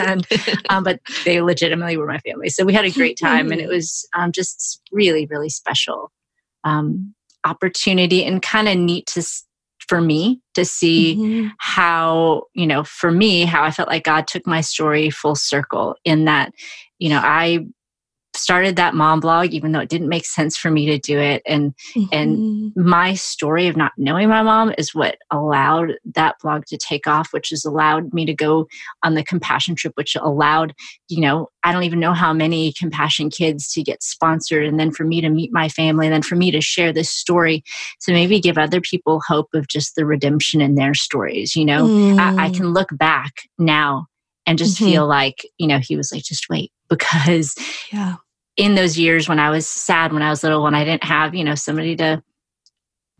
[0.01, 0.27] and
[0.71, 3.69] um, but they legitimately were my family so we had a great time and it
[3.69, 6.11] was um, just really really special
[6.65, 9.23] um, opportunity and kind of neat to
[9.89, 11.49] for me to see mm-hmm.
[11.59, 15.97] how, you know, for me, how I felt like God took my story full circle
[16.05, 16.53] in that,
[16.99, 17.67] you know, I
[18.39, 21.43] started that mom blog even though it didn't make sense for me to do it
[21.47, 22.05] and mm-hmm.
[22.13, 27.07] and my story of not knowing my mom is what allowed that blog to take
[27.07, 28.67] off which has allowed me to go
[29.03, 30.75] on the compassion trip which allowed
[31.09, 34.91] you know i don't even know how many compassion kids to get sponsored and then
[34.91, 37.63] for me to meet my family and then for me to share this story
[38.01, 41.87] to maybe give other people hope of just the redemption in their stories you know
[41.87, 42.19] mm.
[42.19, 44.07] I, I, can look back now
[44.49, 44.87] and just mm-hmm.
[44.87, 47.55] feel like you know he was like just wait because
[47.93, 48.17] yeah
[48.59, 51.35] in those years when I was sad when I was little, when I didn't have,
[51.35, 52.23] you know, somebody to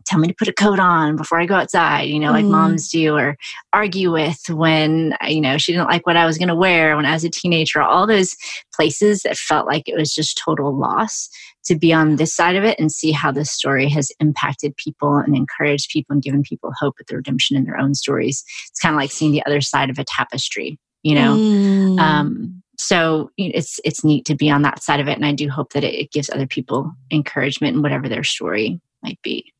[0.05, 2.51] tell me to put a coat on before I go outside, you know, like mm.
[2.51, 3.37] moms do, or
[3.71, 7.05] argue with when, you know, she didn't like what I was going to wear when
[7.05, 8.35] I was a teenager, all those
[8.73, 11.29] places that felt like it was just total loss
[11.65, 15.17] to be on this side of it and see how this story has impacted people
[15.17, 18.43] and encouraged people and given people hope at the redemption in their own stories.
[18.69, 21.35] It's kind of like seeing the other side of a tapestry, you know?
[21.35, 21.99] Mm.
[21.99, 25.49] Um, so it's it's neat to be on that side of it and i do
[25.49, 29.53] hope that it, it gives other people encouragement in whatever their story might be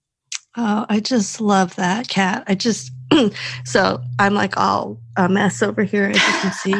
[0.57, 2.91] oh i just love that Kat i just
[3.65, 6.71] so I'm like all a mess over here, as you can see.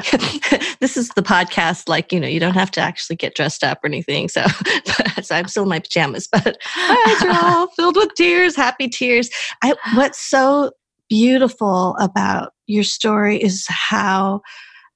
[0.79, 3.79] this is the podcast, like, you know, you don't have to actually get dressed up
[3.83, 4.29] or anything.
[4.29, 4.45] So,
[5.21, 8.87] so I'm still in my pajamas, but my eyes are all filled with tears, happy
[8.87, 9.29] tears.
[9.63, 10.71] I, what's so
[11.09, 14.41] beautiful about your story is how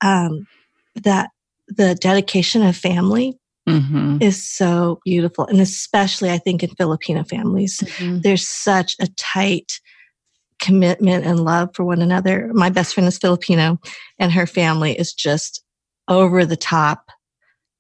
[0.01, 0.45] um,
[0.95, 1.29] that
[1.67, 4.17] the dedication of family mm-hmm.
[4.21, 5.45] is so beautiful.
[5.45, 8.21] And especially, I think, in Filipino families, mm-hmm.
[8.21, 9.79] there's such a tight
[10.62, 12.49] commitment and love for one another.
[12.53, 13.79] My best friend is Filipino,
[14.19, 15.63] and her family is just
[16.08, 17.10] over the top,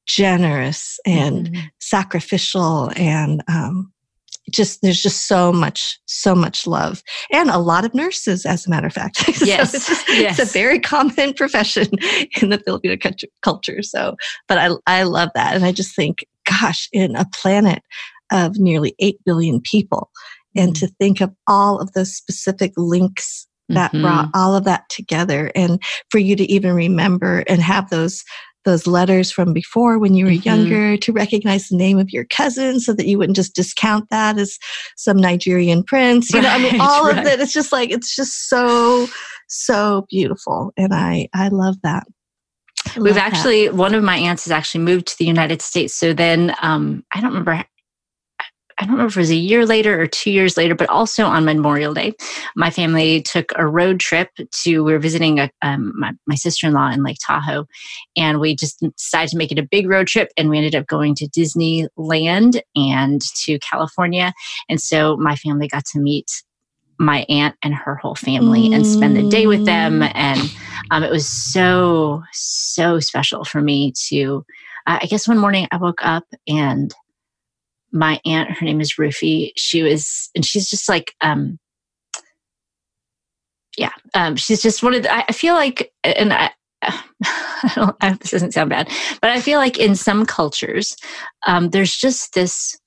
[0.05, 1.65] generous and mm-hmm.
[1.79, 3.92] sacrificial, and um,
[4.51, 8.69] just there's just so much, so much love, and a lot of nurses, as a
[8.69, 9.23] matter of fact.
[9.41, 10.39] Yes, so it's, yes.
[10.39, 11.87] it's, a very common profession
[12.41, 12.97] in the Filipino
[13.41, 13.81] culture.
[13.81, 14.15] So,
[14.47, 17.83] but I I love that, and I just think, gosh, in a planet
[18.31, 20.09] of nearly eight billion people
[20.55, 24.03] and to think of all of those specific links that mm-hmm.
[24.03, 28.23] brought all of that together and for you to even remember and have those
[28.65, 30.47] those letters from before when you were mm-hmm.
[30.47, 34.37] younger to recognize the name of your cousin so that you wouldn't just discount that
[34.37, 34.57] as
[34.97, 36.31] some Nigerian prince.
[36.31, 37.17] You right, know, I mean, all right.
[37.17, 37.39] of it.
[37.39, 39.07] It's just like, it's just so,
[39.47, 40.71] so beautiful.
[40.77, 42.07] And I, I love that.
[42.95, 43.75] I We've actually, that.
[43.75, 45.93] one of my aunts has actually moved to the United States.
[45.93, 47.63] So then, um, I don't remember
[48.83, 51.23] I don't know if it was a year later or two years later, but also
[51.23, 52.11] on Memorial Day,
[52.57, 56.67] my family took a road trip to, we were visiting a, um, my, my sister
[56.67, 57.65] in law in Lake Tahoe.
[58.17, 60.33] And we just decided to make it a big road trip.
[60.35, 64.33] And we ended up going to Disneyland and to California.
[64.67, 66.29] And so my family got to meet
[66.99, 68.75] my aunt and her whole family mm.
[68.75, 70.01] and spend the day with them.
[70.01, 70.11] Mm.
[70.13, 70.41] And
[70.91, 74.43] um, it was so, so special for me to,
[74.87, 76.93] uh, I guess one morning I woke up and
[77.93, 79.51] my aunt, her name is Rufy.
[79.55, 81.59] She was, and she's just like, um,
[83.77, 86.51] yeah, um, she's just one of the, I feel like, and I,
[86.83, 88.89] I don't, I, this doesn't sound bad,
[89.21, 90.95] but I feel like in some cultures,
[91.47, 92.77] um, there's just this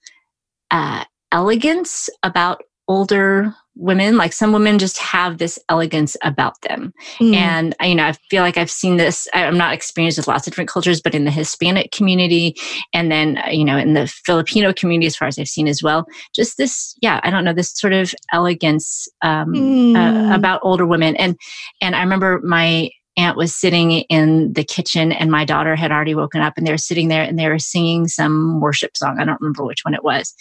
[0.70, 7.34] uh, elegance about older women like some women just have this elegance about them mm.
[7.34, 10.52] and you know i feel like i've seen this i'm not experienced with lots of
[10.52, 12.54] different cultures but in the hispanic community
[12.94, 16.06] and then you know in the filipino community as far as i've seen as well
[16.34, 19.96] just this yeah i don't know this sort of elegance um, mm.
[19.96, 21.36] uh, about older women and
[21.82, 26.14] and i remember my aunt was sitting in the kitchen and my daughter had already
[26.14, 29.18] woken up and they were sitting there and they were singing some worship song.
[29.18, 30.34] I don't remember which one it was.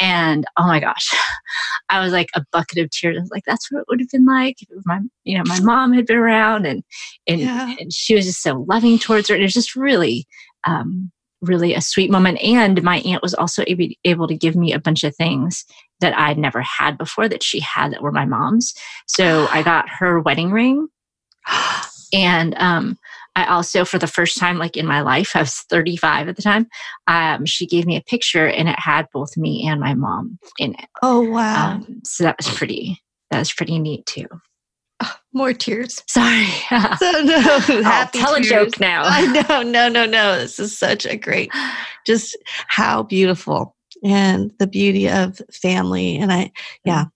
[0.00, 1.14] And oh my gosh,
[1.88, 3.16] I was like a bucket of tears.
[3.16, 5.60] I was like, that's what it would have been like if my, you know, my
[5.60, 6.82] mom had been around and,
[7.28, 7.74] and, yeah.
[7.78, 9.34] and she was just so loving towards her.
[9.34, 10.26] And it was just really,
[10.66, 11.12] um,
[11.42, 12.42] really a sweet moment.
[12.42, 15.64] And my aunt was also able, able to give me a bunch of things
[16.00, 18.74] that I'd never had before that she had that were my mom's.
[19.06, 20.88] So I got her wedding ring.
[22.12, 22.98] And um,
[23.36, 26.42] I also, for the first time, like in my life, I was 35 at the
[26.42, 26.66] time.
[27.06, 30.74] Um, she gave me a picture, and it had both me and my mom in
[30.74, 30.88] it.
[31.02, 31.72] Oh wow!
[31.72, 33.02] Um, so that was pretty.
[33.30, 34.26] That was pretty neat too.
[35.02, 36.02] Oh, more tears.
[36.08, 36.46] Sorry.
[36.70, 37.40] so no,
[37.82, 38.46] happy tell tears.
[38.46, 39.02] a joke now.
[39.04, 40.38] I know, no, no, no.
[40.38, 41.50] This is such a great,
[42.06, 42.36] just
[42.68, 46.52] how beautiful and the beauty of family, and I,
[46.84, 47.06] yeah,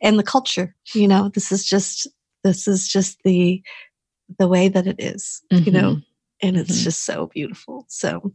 [0.00, 0.74] and the culture.
[0.94, 2.06] You know, this is just
[2.42, 3.62] this is just the
[4.38, 5.64] the way that it is, mm-hmm.
[5.64, 6.46] you know, mm-hmm.
[6.46, 6.84] and it's mm-hmm.
[6.84, 7.84] just so beautiful.
[7.88, 8.32] So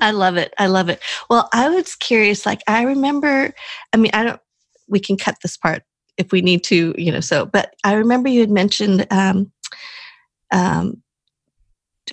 [0.00, 0.54] I love it.
[0.58, 1.00] I love it.
[1.28, 3.52] Well, I was curious, like, I remember,
[3.92, 4.40] I mean, I don't,
[4.88, 5.82] we can cut this part
[6.16, 9.50] if we need to, you know, so, but I remember you had mentioned, um,
[10.52, 11.02] um,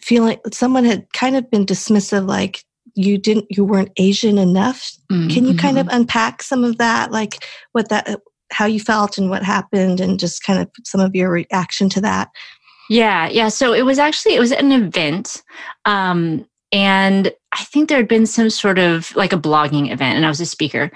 [0.01, 2.63] feeling someone had kind of been dismissive, like,
[2.97, 5.29] you didn't you weren't asian enough mm-hmm.
[5.29, 5.97] can you kind of mm-hmm.
[5.97, 8.19] unpack some of that like what that
[8.51, 12.01] how you felt and what happened and just kind of some of your reaction to
[12.01, 12.29] that
[12.89, 13.49] yeah, yeah.
[13.49, 15.43] So it was actually it was an event,
[15.85, 20.25] um, and I think there had been some sort of like a blogging event, and
[20.25, 20.91] I was a speaker,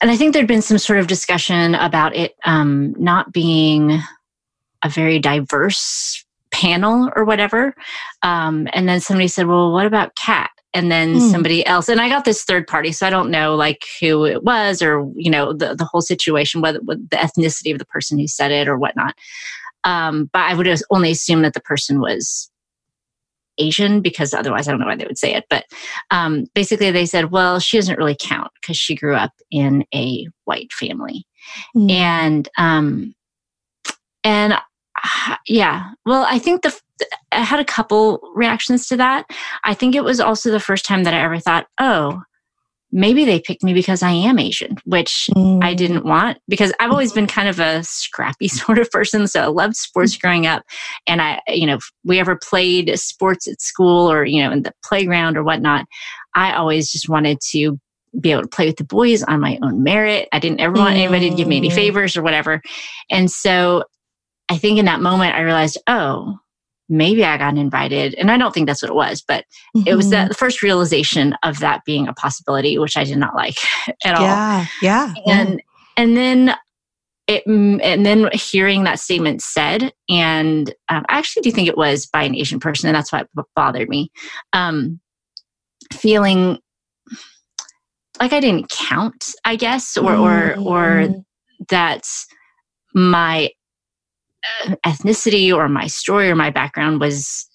[0.00, 4.00] and I think there'd been some sort of discussion about it um, not being
[4.82, 7.74] a very diverse panel or whatever.
[8.22, 11.30] Um, and then somebody said, "Well, what about Kat?" And then mm.
[11.30, 14.44] somebody else, and I got this third party, so I don't know like who it
[14.44, 18.28] was or you know the the whole situation, whether the ethnicity of the person who
[18.28, 19.14] said it or whatnot.
[19.84, 22.50] Um, but I would only assume that the person was
[23.58, 25.44] Asian because otherwise I don't know why they would say it.
[25.48, 25.64] But
[26.10, 30.26] um, basically, they said, well, she doesn't really count because she grew up in a
[30.44, 31.26] white family.
[31.76, 31.90] Mm.
[31.90, 33.14] And, um,
[34.24, 36.78] and uh, yeah, well, I think the,
[37.32, 39.26] I had a couple reactions to that.
[39.64, 42.22] I think it was also the first time that I ever thought, oh,
[42.92, 45.62] maybe they picked me because I am Asian, which mm.
[45.62, 49.26] I didn't want because I've always been kind of a scrappy sort of person.
[49.26, 50.20] So I loved sports mm.
[50.20, 50.62] growing up.
[51.06, 54.62] And I, you know, if we ever played sports at school or, you know, in
[54.62, 55.86] the playground or whatnot,
[56.34, 57.78] I always just wanted to
[58.18, 60.28] be able to play with the boys on my own merit.
[60.32, 61.74] I didn't ever want anybody to give me any mm.
[61.74, 62.60] favors or whatever.
[63.10, 63.84] And so
[64.48, 66.38] I think in that moment I realized, oh,
[66.90, 68.14] maybe I got invited.
[68.14, 69.44] And I don't think that's what it was, but
[69.76, 69.86] mm-hmm.
[69.86, 73.34] it was that the first realization of that being a possibility, which I did not
[73.34, 73.56] like
[74.04, 74.22] at all.
[74.22, 74.66] Yeah.
[74.82, 75.14] Yeah.
[75.26, 75.62] And
[75.96, 76.54] and then
[77.26, 82.06] it, and then hearing that statement said, and um, I actually do think it was
[82.06, 84.10] by an Asian person, and that's why it bothered me.
[84.52, 85.00] Um,
[85.92, 86.58] feeling
[88.18, 90.62] like I didn't count, I guess, or mm-hmm.
[90.66, 91.24] or or mm.
[91.68, 92.02] that
[92.94, 93.50] my
[94.86, 97.46] ethnicity or my story or my background was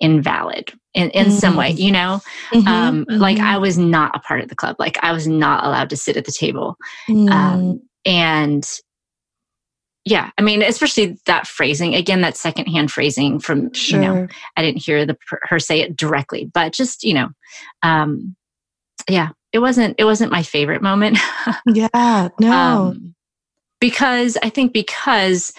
[0.00, 1.36] invalid in, in mm-hmm.
[1.36, 2.20] some way, you know?
[2.52, 2.66] Mm-hmm.
[2.66, 3.20] Um, mm-hmm.
[3.20, 4.76] Like I was not a part of the club.
[4.78, 6.76] Like I was not allowed to sit at the table.
[7.08, 7.80] Um, mm.
[8.04, 8.68] and
[10.06, 14.00] yeah, I mean, especially that phrasing, again, that secondhand phrasing from, sure.
[14.00, 17.28] you know, I didn't hear the her say it directly, but just, you know,
[17.82, 18.34] um,
[19.08, 21.18] yeah, it wasn't, it wasn't my favorite moment.
[21.66, 22.52] yeah, no.
[22.52, 23.14] Um,
[23.78, 25.52] because I think because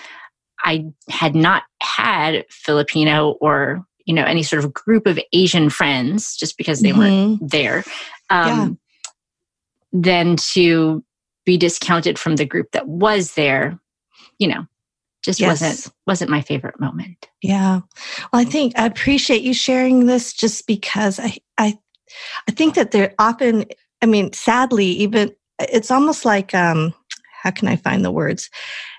[0.64, 6.36] I had not had Filipino or you know any sort of group of Asian friends
[6.36, 7.00] just because they mm-hmm.
[7.00, 7.84] weren't there.
[8.30, 8.70] Um, yeah.
[9.94, 11.04] Then to
[11.46, 13.80] be discounted from the group that was there,
[14.40, 14.66] you know,
[15.24, 15.62] just yes.
[15.62, 17.30] wasn't wasn't my favorite moment.
[17.42, 17.82] Yeah.
[18.32, 21.78] Well, I think I appreciate you sharing this just because I I
[22.48, 23.66] I think that there often
[24.02, 26.94] I mean sadly even it's almost like um
[27.42, 28.50] how can I find the words?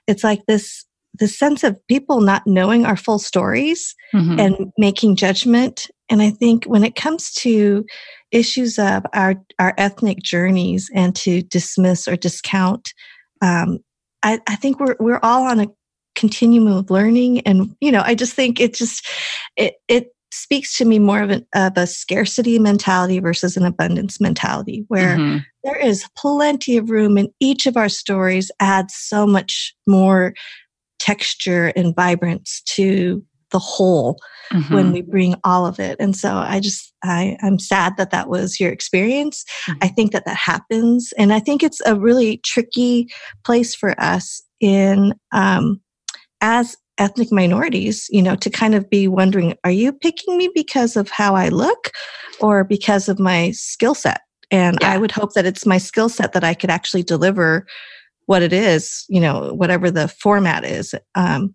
[0.07, 0.85] It's like this
[1.15, 4.39] the sense of people not knowing our full stories mm-hmm.
[4.39, 5.91] and making judgment.
[6.09, 7.85] And I think when it comes to
[8.31, 12.93] issues of our, our ethnic journeys and to dismiss or discount,
[13.43, 13.79] um,
[14.23, 15.69] I, I think we're, we're all on a
[16.15, 17.41] continuum of learning.
[17.41, 19.07] And, you know, I just think it just,
[19.57, 24.19] it, it speaks to me more of, an, of a scarcity mentality versus an abundance
[24.19, 25.39] mentality where mm-hmm.
[25.63, 30.33] there is plenty of room and each of our stories adds so much more
[31.03, 34.21] texture and vibrance to the whole
[34.53, 34.73] mm-hmm.
[34.73, 38.29] when we bring all of it and so i just i i'm sad that that
[38.29, 39.79] was your experience mm-hmm.
[39.83, 43.09] i think that that happens and i think it's a really tricky
[43.45, 45.81] place for us in um,
[46.41, 50.97] as ethnic minorities you know to kind of be wondering are you picking me because
[50.97, 51.91] of how i look
[52.41, 54.21] or because of my skill set
[54.53, 54.93] and yeah.
[54.93, 57.67] i would hope that it's my skill set that i could actually deliver
[58.27, 60.95] what it is, you know, whatever the format is.
[61.15, 61.55] Um,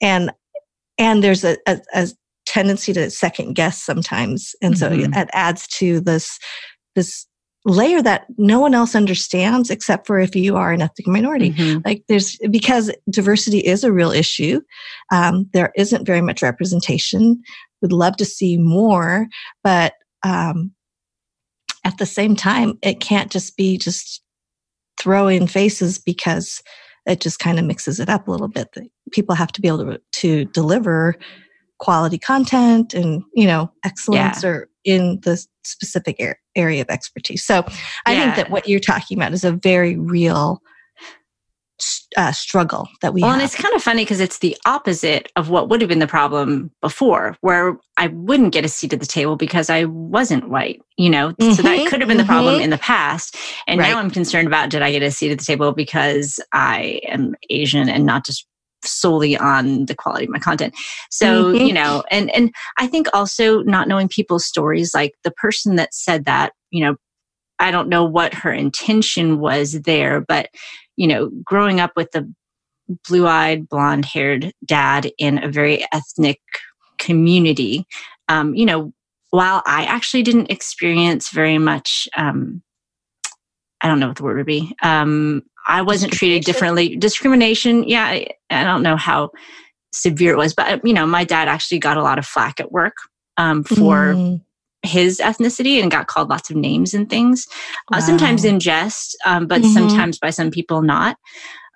[0.00, 0.30] and
[0.98, 2.08] and there's a, a, a,
[2.46, 5.12] tendency to second guess sometimes, and so mm-hmm.
[5.14, 6.38] it adds to this
[6.94, 7.26] this
[7.64, 11.50] layer that no one else understands except for if you are an ethnic minority.
[11.50, 11.80] Mm-hmm.
[11.84, 14.60] Like there's because diversity is a real issue.
[15.10, 17.42] Um, there isn't very much representation.
[17.80, 19.26] Would love to see more,
[19.62, 20.72] but um,
[21.84, 24.22] at the same time, it can't just be just
[24.98, 26.62] throw in faces because
[27.06, 28.68] it just kind of mixes it up a little bit.
[29.12, 31.16] People have to be able to, to deliver
[31.78, 34.48] quality content and you know excellence yeah.
[34.48, 36.18] or in the specific
[36.54, 37.44] area of expertise.
[37.44, 37.64] So
[38.06, 38.24] I yeah.
[38.24, 40.62] think that what you're talking about is a very real
[42.16, 43.40] uh, struggle that we well, have.
[43.40, 46.06] and it's kind of funny because it's the opposite of what would have been the
[46.06, 50.80] problem before, where I wouldn't get a seat at the table because I wasn't white,
[50.96, 51.30] you know?
[51.32, 52.26] Mm-hmm, so that mm-hmm, could have been mm-hmm.
[52.26, 52.64] the problem mm-hmm.
[52.64, 53.36] in the past.
[53.66, 53.90] And right.
[53.90, 57.34] now I'm concerned about did I get a seat at the table because I am
[57.50, 58.46] Asian and not just
[58.84, 60.74] solely on the quality of my content.
[61.10, 61.66] So, mm-hmm.
[61.66, 65.94] you know, and and I think also not knowing people's stories like the person that
[65.94, 66.96] said that, you know,
[67.58, 70.48] I don't know what her intention was there, but
[70.96, 72.32] you know, growing up with the
[73.08, 76.40] blue eyed, blonde haired dad in a very ethnic
[76.98, 77.86] community,
[78.28, 78.92] um, you know,
[79.30, 82.62] while I actually didn't experience very much, um,
[83.80, 84.74] I don't know what the word would be.
[84.82, 86.94] Um, I wasn't treated differently.
[86.96, 89.30] Discrimination, yeah, I, I, don't know how
[89.92, 92.70] severe it was, but you know, my dad actually got a lot of flack at
[92.70, 92.94] work
[93.36, 94.40] um, for mm
[94.84, 97.46] his ethnicity and got called lots of names and things,
[97.90, 97.98] wow.
[97.98, 99.72] uh, sometimes in jest, um, but mm-hmm.
[99.72, 101.16] sometimes by some people not.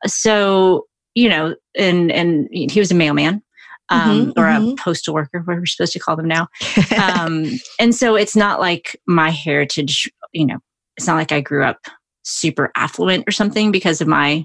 [0.06, 3.42] So, you know, and, and he was a mailman.
[3.90, 4.72] Um, mm-hmm, or mm-hmm.
[4.72, 6.48] a postal worker, whatever we're supposed to call them now.
[6.98, 10.58] Um, and so it's not like my heritage, you know,
[10.98, 11.78] it's not like I grew up
[12.22, 14.44] super affluent or something because of my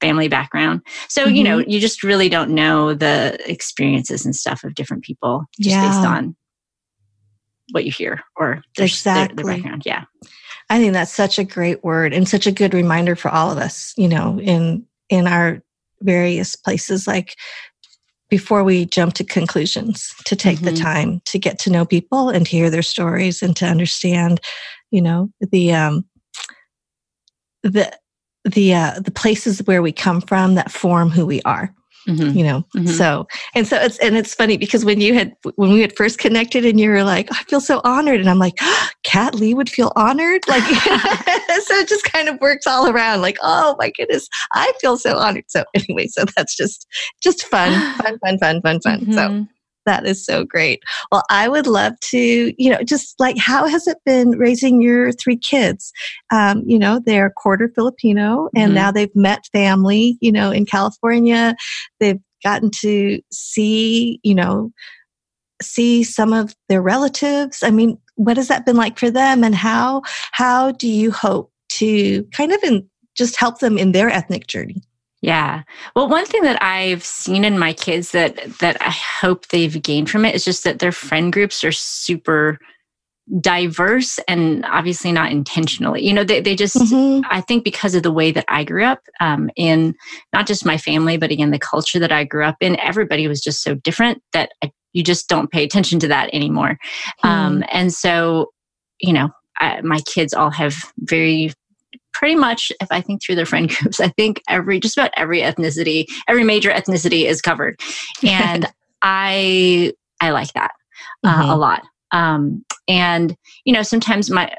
[0.00, 0.80] family background.
[1.08, 1.70] So, you know, mm-hmm.
[1.70, 5.86] you just really don't know the experiences and stuff of different people just yeah.
[5.86, 6.36] based on
[7.72, 9.36] what you hear or their, exactly.
[9.36, 9.82] their, their background.
[9.86, 10.04] Yeah.
[10.68, 13.58] I think that's such a great word and such a good reminder for all of
[13.58, 15.62] us, you know, in in our
[16.02, 17.36] various places like
[18.30, 20.66] before we jump to conclusions to take mm-hmm.
[20.66, 24.40] the time to get to know people and to hear their stories and to understand
[24.90, 26.04] you know the um
[27.62, 27.92] the
[28.44, 31.74] the uh the places where we come from that form who we are
[32.08, 32.38] Mm-hmm.
[32.38, 32.86] you know mm-hmm.
[32.86, 36.18] so and so it's and it's funny because when you had when we had first
[36.18, 38.54] connected and you were like i feel so honored and i'm like
[39.04, 43.36] kat lee would feel honored like so it just kind of works all around like
[43.42, 46.86] oh my goodness i feel so honored so anyway so that's just
[47.22, 49.12] just fun fun fun fun fun fun mm-hmm.
[49.12, 49.46] so
[49.86, 50.82] that is so great.
[51.10, 55.12] Well, I would love to, you know, just like how has it been raising your
[55.12, 55.92] three kids?
[56.32, 58.74] Um, you know, they're quarter Filipino and mm-hmm.
[58.74, 61.54] now they've met family, you know, in California.
[61.98, 64.70] They've gotten to see, you know,
[65.62, 67.62] see some of their relatives.
[67.62, 70.02] I mean, what has that been like for them and how
[70.32, 74.82] how do you hope to kind of in, just help them in their ethnic journey?
[75.22, 75.64] Yeah.
[75.94, 80.08] Well, one thing that I've seen in my kids that that I hope they've gained
[80.08, 82.58] from it is just that their friend groups are super
[83.40, 86.04] diverse and obviously not intentionally.
[86.04, 87.24] You know, they, they just, mm-hmm.
[87.30, 89.94] I think because of the way that I grew up um, in
[90.32, 93.40] not just my family, but again, the culture that I grew up in, everybody was
[93.40, 96.78] just so different that I, you just don't pay attention to that anymore.
[97.24, 97.28] Mm-hmm.
[97.28, 98.50] Um, and so,
[99.00, 99.28] you know,
[99.60, 101.52] I, my kids all have very
[102.12, 105.40] pretty much if i think through their friend groups i think every just about every
[105.40, 107.78] ethnicity every major ethnicity is covered
[108.26, 108.66] and
[109.02, 110.72] i i like that
[111.24, 111.50] uh, mm-hmm.
[111.50, 111.82] a lot
[112.12, 114.52] um, and you know sometimes my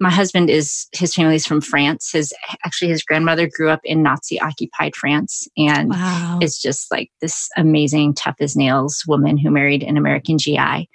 [0.00, 2.32] my husband is his family is from france his
[2.64, 6.38] actually his grandmother grew up in nazi occupied france and wow.
[6.42, 10.88] is just like this amazing tough as nails woman who married an american gi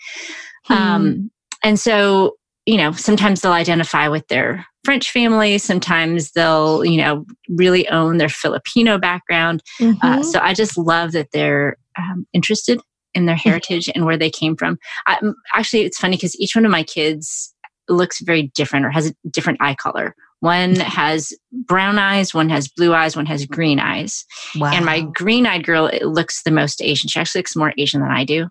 [0.65, 0.73] hmm.
[0.73, 1.31] um,
[1.63, 2.35] and so
[2.69, 5.57] you know sometimes they'll identify with their French family.
[5.57, 9.61] Sometimes they'll, you know, really own their Filipino background.
[9.79, 10.05] Uh, mm-hmm.
[10.05, 12.79] Uh, so I just love that they're um, interested
[13.13, 13.49] in their mm-hmm.
[13.49, 14.77] heritage and where they came from.
[15.07, 15.19] I,
[15.53, 17.53] actually, it's funny because each one of my kids
[17.89, 20.15] looks very different or has a different eye color.
[20.41, 24.23] One has brown eyes, one has blue eyes, one has green eyes.
[24.55, 24.71] Wow.
[24.73, 27.09] And my green eyed girl looks the most Asian.
[27.09, 28.47] She actually looks more Asian than I do.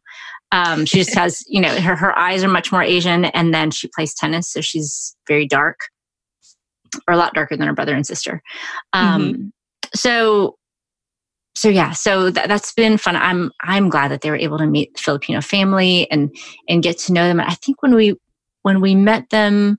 [0.50, 3.26] Um, she just has, you know, her, her eyes are much more Asian.
[3.26, 5.80] And then she plays tennis, so she's very dark
[7.06, 8.42] or a lot darker than her brother and sister.
[8.92, 9.48] Um, mm-hmm.
[9.94, 10.56] So,
[11.54, 13.16] so yeah, so th- that's been fun.
[13.16, 16.34] I'm I'm glad that they were able to meet the Filipino family and
[16.68, 17.40] and get to know them.
[17.40, 18.14] And I think when we
[18.62, 19.78] when we met them,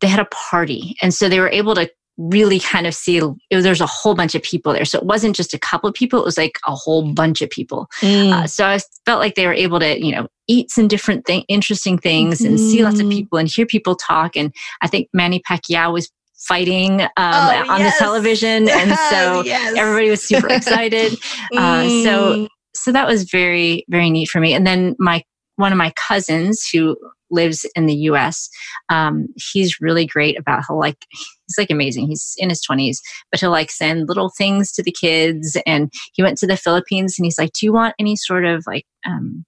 [0.00, 1.90] they had a party, and so they were able to
[2.20, 4.84] really kind of see there's a whole bunch of people there.
[4.84, 7.48] So it wasn't just a couple of people; it was like a whole bunch of
[7.48, 7.88] people.
[8.00, 8.32] Mm.
[8.32, 11.44] Uh, so I felt like they were able to, you know, eat some different thing,
[11.48, 12.46] interesting things, mm.
[12.46, 13.10] and see lots of mm-hmm.
[13.10, 14.36] people and hear people talk.
[14.36, 14.52] And
[14.82, 16.10] I think Manny Pacquiao was
[16.46, 17.98] fighting um, oh, on yes.
[17.98, 19.74] the television, and so yes.
[19.76, 21.12] everybody was super excited.
[21.52, 21.56] mm.
[21.56, 22.48] uh, so mm.
[22.74, 24.52] so that was very very neat for me.
[24.52, 25.22] And then my
[25.56, 26.96] one of my cousins who
[27.30, 28.48] lives in the U.S.
[28.88, 32.08] Um, he's really great about how like he's like amazing.
[32.08, 33.00] He's in his twenties,
[33.30, 35.56] but he'll like send little things to the kids.
[35.66, 38.64] And he went to the Philippines, and he's like, "Do you want any sort of
[38.66, 39.44] like um,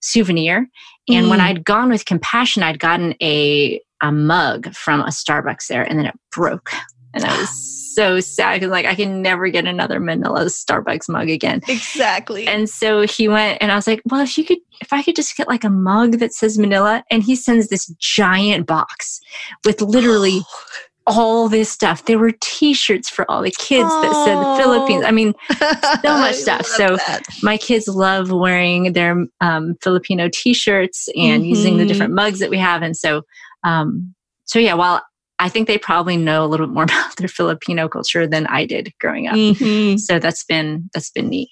[0.00, 0.68] souvenir?"
[1.08, 1.30] And mm.
[1.30, 5.98] when I'd gone with compassion, I'd gotten a a mug from a Starbucks there and
[5.98, 6.70] then it broke.
[7.14, 11.30] And I was so sad because like I can never get another Manila Starbucks mug
[11.30, 11.62] again.
[11.66, 12.46] Exactly.
[12.46, 15.16] And so he went and I was like, well, if you could, if I could
[15.16, 19.20] just get like a mug that says Manila, and he sends this giant box
[19.64, 20.42] with literally
[21.08, 22.04] all this stuff.
[22.04, 24.02] There were T-shirts for all the kids oh.
[24.02, 25.04] that said the Philippines.
[25.06, 25.34] I mean,
[26.02, 26.66] so much stuff.
[26.66, 27.22] So that.
[27.42, 31.48] my kids love wearing their um, Filipino T-shirts and mm-hmm.
[31.48, 33.22] using the different mugs that we have, and so
[33.62, 35.02] um, so yeah, while
[35.38, 38.66] I think they probably know a little bit more about their Filipino culture than I
[38.66, 39.34] did growing up.
[39.34, 39.98] Mm-hmm.
[39.98, 41.50] So that's been that's been neat.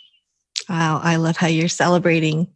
[0.68, 2.48] Wow, I love how you're celebrating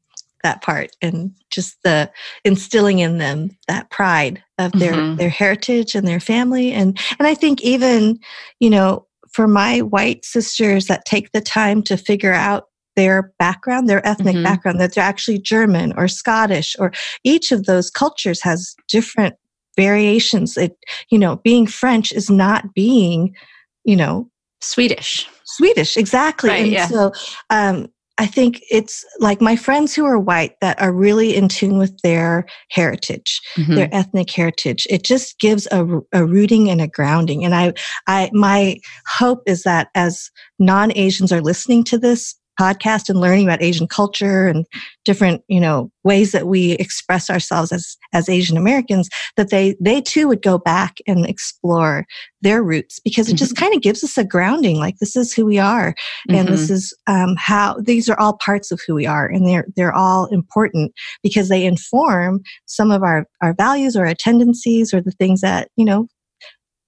[0.45, 2.11] that part and just the
[2.45, 5.17] instilling in them that pride of their mm-hmm.
[5.17, 8.21] their heritage and their family and and I think even
[8.61, 12.65] you know for my white sisters that take the time to figure out
[12.97, 14.43] their background, their ethnic mm-hmm.
[14.43, 19.37] background, that they're actually German or Scottish, or each of those cultures has different
[19.79, 20.57] variations.
[20.57, 20.77] It,
[21.11, 23.35] you know, being French is not being,
[23.85, 24.29] you know,
[24.61, 25.29] Swedish.
[25.45, 26.51] Swedish, exactly.
[26.51, 26.89] Right, and yeah.
[26.89, 27.13] so,
[27.49, 27.87] um,
[28.21, 31.97] I think it's like my friends who are white that are really in tune with
[32.03, 33.77] their heritage, mm-hmm.
[33.77, 34.89] their ethnic heritage.
[34.91, 37.45] It just gives a, a rooting and a grounding.
[37.45, 37.75] And I,
[38.09, 43.63] I, my hope is that as non-Asians are listening to this podcast and learning about
[43.63, 44.67] Asian culture and
[45.05, 50.01] different, you know, ways that we express ourselves as, as Asian Americans, that they, they
[50.01, 52.05] too would go back and explore
[52.41, 53.65] their roots because it just mm-hmm.
[53.65, 54.77] kind of gives us a grounding.
[54.77, 55.95] Like this is who we are.
[56.29, 56.51] And mm-hmm.
[56.51, 59.27] this is, um, how these are all parts of who we are.
[59.27, 60.93] And they're, they're all important
[61.23, 65.69] because they inform some of our, our values or our tendencies or the things that,
[65.77, 66.09] you know,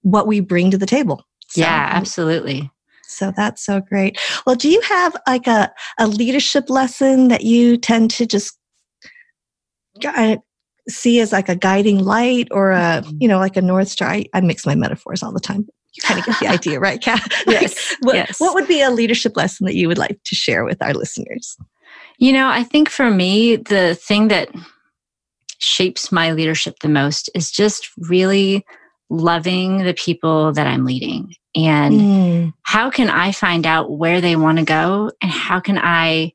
[0.01, 1.23] what we bring to the table.
[1.49, 2.71] So, yeah, absolutely.
[3.11, 4.19] So that's so great.
[4.45, 8.57] Well, do you have like a, a leadership lesson that you tend to just
[10.89, 13.17] see as like a guiding light or a, mm-hmm.
[13.19, 14.09] you know, like a North Star?
[14.09, 15.67] I, I mix my metaphors all the time.
[15.93, 17.21] You kind of get the idea, right, Kat?
[17.47, 18.39] yes, what, yes.
[18.39, 21.57] What would be a leadership lesson that you would like to share with our listeners?
[22.17, 24.49] You know, I think for me, the thing that
[25.57, 28.65] shapes my leadership the most is just really
[29.09, 32.53] loving the people that I'm leading and mm.
[32.63, 36.33] how can I find out where they want to go and how can I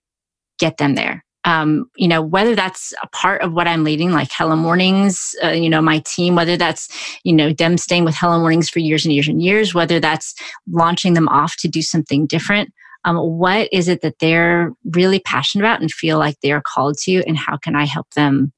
[0.59, 1.25] get them there?
[1.45, 5.51] Um, you know, whether that's a part of what I'm leading, like Hello Mornings, uh,
[5.51, 6.89] you know, my team, whether that's,
[7.23, 10.35] you know, them staying with Hello Mornings for years and years and years, whether that's
[10.69, 12.73] launching them off to do something different.
[13.05, 16.99] Um, what is it that they're really passionate about and feel like they are called
[17.03, 18.53] to, and how can I help them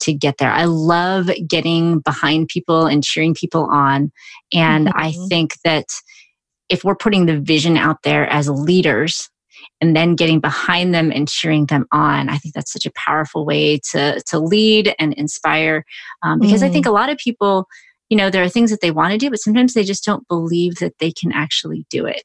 [0.00, 0.50] to get there.
[0.50, 4.12] I love getting behind people and cheering people on.
[4.52, 4.98] And mm-hmm.
[4.98, 5.86] I think that
[6.68, 9.30] if we're putting the vision out there as leaders
[9.80, 13.44] and then getting behind them and cheering them on, I think that's such a powerful
[13.44, 15.84] way to, to lead and inspire.
[16.22, 16.66] Um, because mm.
[16.66, 16.90] I think mm.
[16.90, 17.66] a lot of people,
[18.08, 20.26] you know, there are things that they want to do, but sometimes they just don't
[20.28, 22.22] believe that they can actually do it.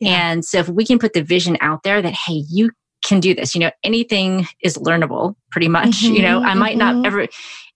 [0.00, 0.30] Yeah.
[0.30, 2.70] And so if we can put the vision out there that, hey, you
[3.02, 3.54] can do this.
[3.54, 6.02] You know, anything is learnable pretty much.
[6.02, 7.02] Mm-hmm, you know, I might mm-hmm.
[7.02, 7.26] not ever,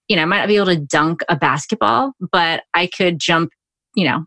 [0.08, 3.50] you know, I might not be able to dunk a basketball, but I could jump,
[3.94, 4.24] you know,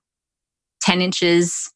[0.82, 1.72] 10 inches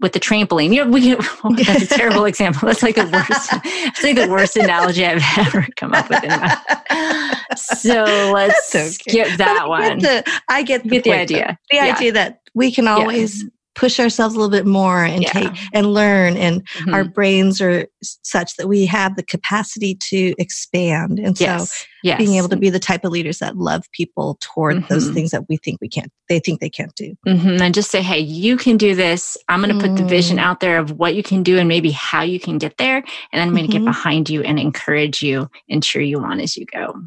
[0.00, 0.72] with the trampoline.
[0.72, 2.66] You know, we well, that's a terrible example.
[2.66, 6.22] That's like the worst, it's like the worst analogy I've ever come up with.
[6.22, 8.88] In my, so let's okay.
[8.88, 9.98] skip that I one.
[9.98, 11.58] Get the, I get the, get the idea.
[11.70, 11.94] The yeah.
[11.94, 13.48] idea that we can always yeah
[13.78, 15.30] push ourselves a little bit more and yeah.
[15.30, 16.92] take and learn and mm-hmm.
[16.92, 21.70] our brains are such that we have the capacity to expand and yes.
[21.70, 22.18] so yes.
[22.18, 24.92] being able to be the type of leaders that love people toward mm-hmm.
[24.92, 27.62] those things that we think we can't they think they can't do mm-hmm.
[27.62, 30.42] and just say hey you can do this i'm going to put the vision mm.
[30.42, 33.40] out there of what you can do and maybe how you can get there and
[33.40, 33.84] i'm going to get mm-hmm.
[33.84, 37.00] behind you and encourage you and cheer you on as you go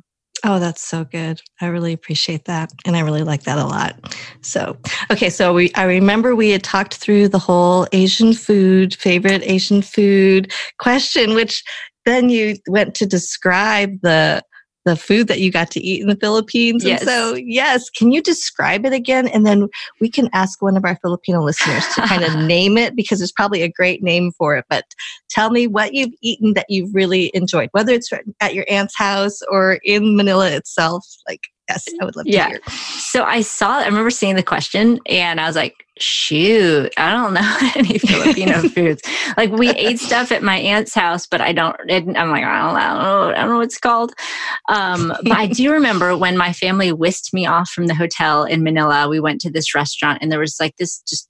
[0.44, 1.40] Oh, that's so good.
[1.60, 2.72] I really appreciate that.
[2.86, 4.16] And I really like that a lot.
[4.42, 4.76] So,
[5.12, 5.30] okay.
[5.30, 10.52] So we, I remember we had talked through the whole Asian food, favorite Asian food
[10.80, 11.64] question, which
[12.06, 14.42] then you went to describe the
[14.86, 16.84] the food that you got to eat in the Philippines.
[16.84, 17.02] Yes.
[17.02, 19.28] And so, yes, can you describe it again?
[19.28, 19.68] And then
[20.00, 23.32] we can ask one of our Filipino listeners to kind of name it because there's
[23.32, 24.66] probably a great name for it.
[24.70, 24.86] But
[25.30, 28.10] tell me what you've eaten that you've really enjoyed, whether it's
[28.40, 31.06] at your aunt's house or in Manila itself.
[31.28, 32.50] Like, yes, I would love to yeah.
[32.50, 32.62] hear.
[32.98, 37.34] So I saw, I remember seeing the question and I was like, shoot, I don't
[37.34, 39.02] know any Filipino foods.
[39.38, 42.76] Like we ate stuff at my aunt's house, but I don't, I'm like, I don't,
[42.76, 44.14] I don't know, I don't know what it's called.
[44.70, 48.64] Um, but I do remember when my family whisked me off from the hotel in
[48.64, 51.30] Manila, we went to this restaurant and there was like this just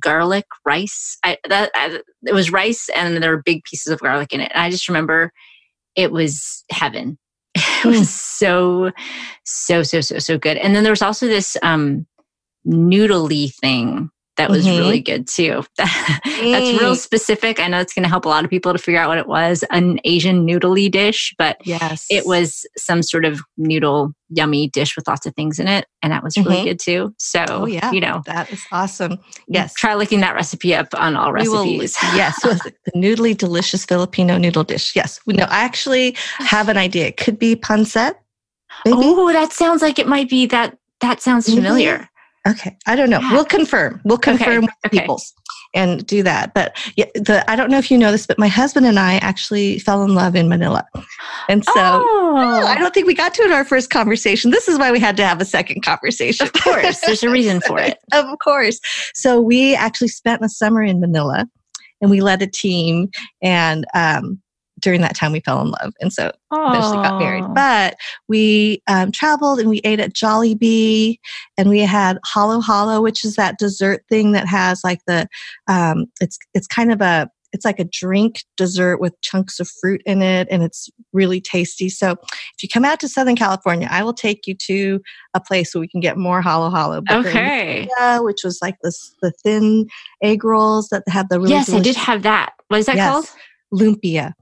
[0.00, 1.16] garlic rice.
[1.24, 4.50] I, that, I, it was rice and there were big pieces of garlic in it.
[4.54, 5.32] And I just remember
[5.94, 7.18] it was heaven.
[7.84, 8.04] It was hmm.
[8.04, 8.90] so,
[9.44, 10.56] so, so, so, so good.
[10.56, 12.07] And then there was also this um,
[12.68, 14.78] noodly thing that was mm-hmm.
[14.78, 15.64] really good too.
[15.76, 15.90] That's
[16.24, 16.78] mm.
[16.78, 17.58] real specific.
[17.58, 19.26] I know it's going to help a lot of people to figure out what it
[19.26, 24.94] was an Asian noodly dish, but yes, it was some sort of noodle yummy dish
[24.94, 25.86] with lots of things in it.
[26.02, 26.64] And that was really mm-hmm.
[26.66, 27.14] good too.
[27.18, 29.18] So, oh, yeah, you know, that is awesome.
[29.48, 29.74] Yes.
[29.74, 31.96] Try looking that recipe up on all recipes.
[32.00, 32.40] Will, yes.
[32.40, 34.94] the noodly delicious Filipino noodle dish.
[34.94, 35.18] Yes.
[35.26, 37.08] No, I actually have an idea.
[37.08, 37.60] It could be.
[38.84, 38.96] Maybe?
[38.96, 40.78] Oh, that sounds like it might be that.
[41.00, 42.08] That sounds familiar.
[42.48, 43.20] Okay, I don't know.
[43.20, 43.32] Yeah.
[43.32, 44.00] We'll confirm.
[44.04, 44.60] We'll confirm okay.
[44.60, 44.98] with okay.
[45.00, 45.20] people
[45.74, 46.54] and do that.
[46.54, 49.16] But yeah, the I don't know if you know this, but my husband and I
[49.16, 50.86] actually fell in love in Manila,
[51.48, 52.64] and so oh.
[52.66, 54.50] I don't think we got to it in our first conversation.
[54.50, 56.46] This is why we had to have a second conversation.
[56.46, 57.98] Of course, there's a reason for it.
[58.12, 58.80] of course.
[59.14, 61.46] So we actually spent the summer in Manila,
[62.00, 63.10] and we led a team,
[63.42, 64.40] and um,
[64.80, 66.70] during that time we fell in love and so Aww.
[66.70, 67.96] eventually got married but
[68.28, 71.18] we um, traveled and we ate at Jollibee
[71.56, 75.28] and we had halo halo which is that dessert thing that has like the
[75.66, 80.02] um, it's it's kind of a it's like a drink dessert with chunks of fruit
[80.04, 84.02] in it and it's really tasty so if you come out to southern california i
[84.02, 85.00] will take you to
[85.34, 87.88] a place where we can get more halo halo okay
[88.20, 89.86] which was like this the thin
[90.22, 93.10] egg rolls that have the really yes i did have that what is that yes.
[93.10, 93.26] called
[93.72, 94.32] lumpia.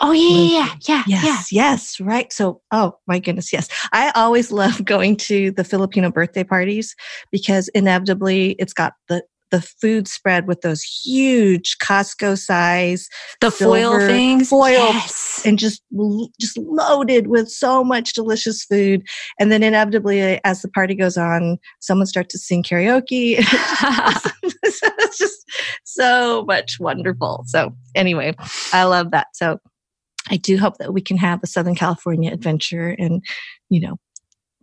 [0.00, 1.70] Oh yeah, yeah, yeah, yes, yeah.
[1.72, 2.32] yes, right.
[2.32, 3.68] So, oh my goodness, yes.
[3.92, 6.96] I always love going to the Filipino birthday parties
[7.30, 13.08] because inevitably it's got the the food spread with those huge Costco size
[13.40, 15.42] the foil things, foil, yes.
[15.44, 15.82] and just
[16.40, 19.02] just loaded with so much delicious food.
[19.38, 23.36] And then inevitably, eh, as the party goes on, someone starts to sing karaoke.
[24.62, 25.44] it's just
[25.84, 27.44] so much wonderful.
[27.46, 28.34] So anyway,
[28.72, 29.28] I love that.
[29.34, 29.58] So
[30.30, 33.24] I do hope that we can have a Southern California adventure and,
[33.68, 33.96] you know,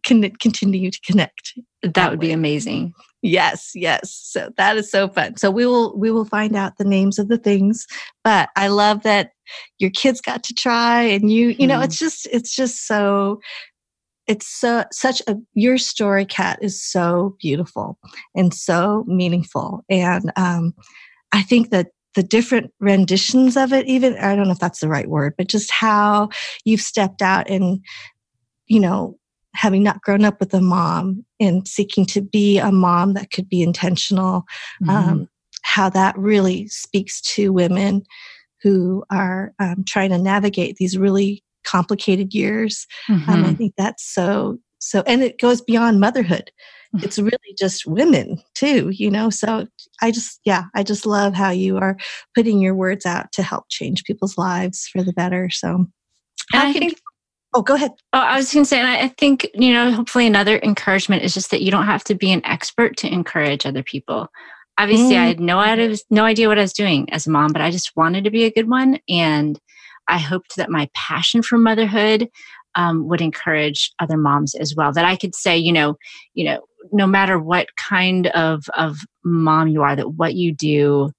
[0.03, 1.53] can continue to connect.
[1.83, 2.27] That, that would way.
[2.27, 2.93] be amazing.
[3.21, 4.11] Yes, yes.
[4.13, 5.37] So that is so fun.
[5.37, 7.85] So we will we will find out the names of the things,
[8.23, 9.31] but I love that
[9.79, 11.83] your kids got to try and you you know mm.
[11.83, 13.39] it's just it's just so
[14.27, 17.97] it's so such a your story kat is so beautiful
[18.35, 20.73] and so meaningful and um
[21.31, 21.87] i think that
[22.17, 25.47] the different renditions of it even i don't know if that's the right word but
[25.47, 26.27] just how
[26.65, 27.79] you've stepped out and
[28.65, 29.17] you know
[29.57, 33.49] having not grown up with a mom and seeking to be a mom that could
[33.49, 34.43] be intentional,
[34.83, 34.89] mm-hmm.
[34.89, 35.29] um,
[35.63, 38.03] how that really speaks to women
[38.61, 42.85] who are um, trying to navigate these really complicated years.
[43.09, 43.29] Mm-hmm.
[43.29, 43.55] Um, I mm-hmm.
[43.55, 46.51] think that's so, so, and it goes beyond motherhood.
[46.95, 49.29] It's really just women too, you know?
[49.29, 49.67] So
[50.01, 51.97] I just, yeah, I just love how you are
[52.35, 55.49] putting your words out to help change people's lives for the better.
[55.49, 55.85] So,
[56.53, 56.97] I think
[57.53, 57.91] Oh, go ahead.
[58.13, 61.33] Oh, I was going to say, and I think, you know, hopefully another encouragement is
[61.33, 64.27] just that you don't have to be an expert to encourage other people.
[64.77, 65.19] Obviously, mm.
[65.19, 67.71] I had no idea, no idea what I was doing as a mom, but I
[67.71, 68.99] just wanted to be a good one.
[69.09, 69.59] And
[70.07, 72.29] I hoped that my passion for motherhood
[72.75, 74.91] um, would encourage other moms as well.
[74.91, 75.97] That I could say, you know,
[76.35, 76.61] you know,
[76.91, 81.11] no matter what kind of of mom you are, that what you do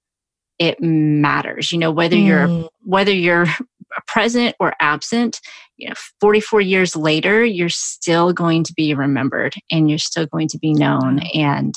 [0.57, 1.71] it matters.
[1.71, 2.25] You know, whether mm.
[2.25, 3.47] you're whether you're
[4.07, 5.39] present or absent,
[5.79, 10.47] you know 44 years later you're still going to be remembered and you're still going
[10.49, 11.75] to be known and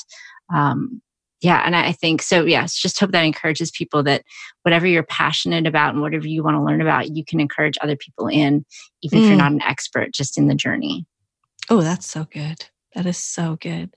[0.53, 1.01] um,
[1.41, 4.23] yeah and i think so yes just hope that encourages people that
[4.63, 7.95] whatever you're passionate about and whatever you want to learn about you can encourage other
[7.95, 8.65] people in
[9.01, 9.23] even mm.
[9.23, 9.39] if you're mm.
[9.39, 11.05] not an expert just in the journey
[11.69, 12.65] oh that's so good
[12.95, 13.95] that is so good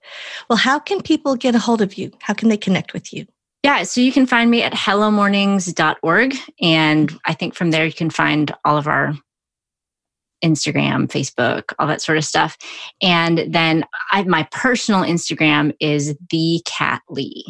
[0.49, 3.26] well how can people get a hold of you how can they connect with you
[3.66, 6.36] yeah, so you can find me at hellomornings.org.
[6.62, 9.14] And I think from there you can find all of our
[10.44, 12.57] Instagram, Facebook, all that sort of stuff.
[13.03, 17.44] And then I, my personal Instagram is the Kat Lee.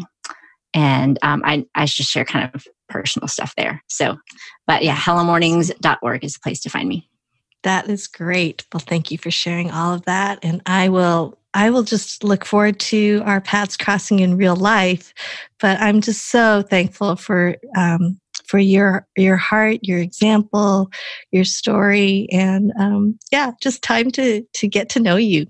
[0.72, 3.82] And um, I, I just share kind of personal stuff there.
[3.88, 4.16] So,
[4.66, 7.10] but yeah, hellomornings.org is the place to find me.
[7.66, 8.64] That is great.
[8.72, 10.38] Well, thank you for sharing all of that.
[10.44, 15.12] And I will I will just look forward to our paths crossing in real life.
[15.58, 20.92] But I'm just so thankful for um, for your your heart, your example,
[21.32, 25.48] your story, and um, yeah, just time to to get to know you.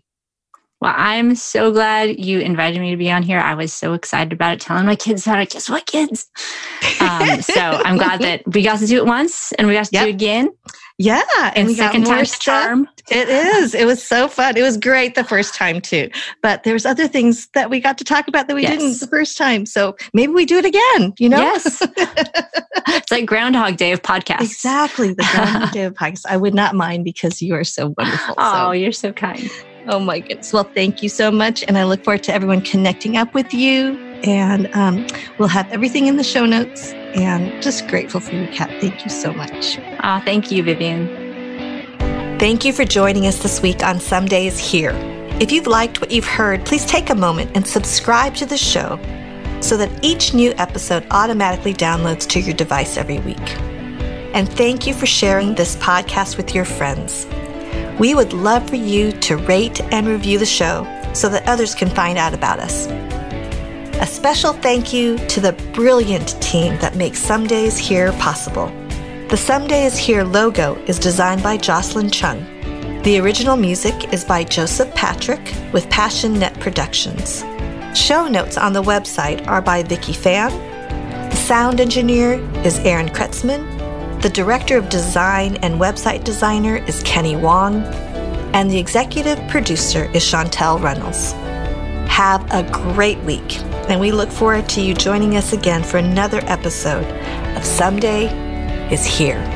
[0.81, 3.41] Well, I'm so glad you invited me to be on here.
[3.41, 5.51] I was so excited about it, telling my kids about it.
[5.51, 6.31] Guess what, kids?
[6.99, 9.91] Um, so I'm glad that we got to do it once and we got to
[9.93, 10.05] yep.
[10.05, 10.49] do it again.
[10.99, 11.23] Yeah,
[11.55, 12.89] and, and second time's charm.
[13.11, 13.75] It is.
[13.75, 14.57] It was so fun.
[14.57, 16.11] It was great the first time too.
[16.43, 18.79] But there's other things that we got to talk about that we yes.
[18.79, 19.67] didn't the first time.
[19.67, 21.13] So maybe we do it again.
[21.19, 21.39] You know?
[21.39, 21.83] Yes.
[21.97, 24.41] it's like Groundhog Day of podcasts.
[24.41, 26.27] Exactly, the Groundhog Day of podcasts.
[26.29, 28.35] I would not mind because you are so wonderful.
[28.39, 28.73] Oh, so.
[28.73, 29.51] you're so kind.
[29.89, 30.53] Oh my goodness.
[30.53, 33.97] Well, thank you so much, and I look forward to everyone connecting up with you.
[34.25, 35.07] And um,
[35.39, 38.71] we'll have everything in the show notes and just grateful for you, Kat.
[38.81, 39.79] Thank you so much.
[40.03, 41.07] Oh, thank you, Vivian.
[42.39, 44.93] Thank you for joining us this week on Someday is Here.
[45.41, 48.99] If you've liked what you've heard, please take a moment and subscribe to the show
[49.61, 53.57] so that each new episode automatically downloads to your device every week.
[54.35, 57.27] And thank you for sharing this podcast with your friends.
[57.99, 60.85] We would love for you to rate and review the show
[61.15, 62.87] so that others can find out about us.
[63.99, 68.67] A special thank you to the brilliant team that makes Someday is Here possible.
[69.29, 72.45] The Someday is Here logo is designed by Jocelyn Chung.
[73.03, 77.45] The original music is by Joseph Patrick with Passion Net Productions.
[77.95, 80.51] Show notes on the website are by Vicki Fan.
[81.31, 82.35] The sound engineer
[82.67, 83.76] is Aaron Kretzman.
[84.23, 87.83] The director of design and website designer is Kenny Wong.
[88.55, 91.33] And the executive producer is Chantel Reynolds.
[92.11, 96.41] Have a great week and we look forward to you joining us again for another
[96.47, 97.07] episode
[97.57, 98.27] of Someday
[98.91, 99.56] is Here.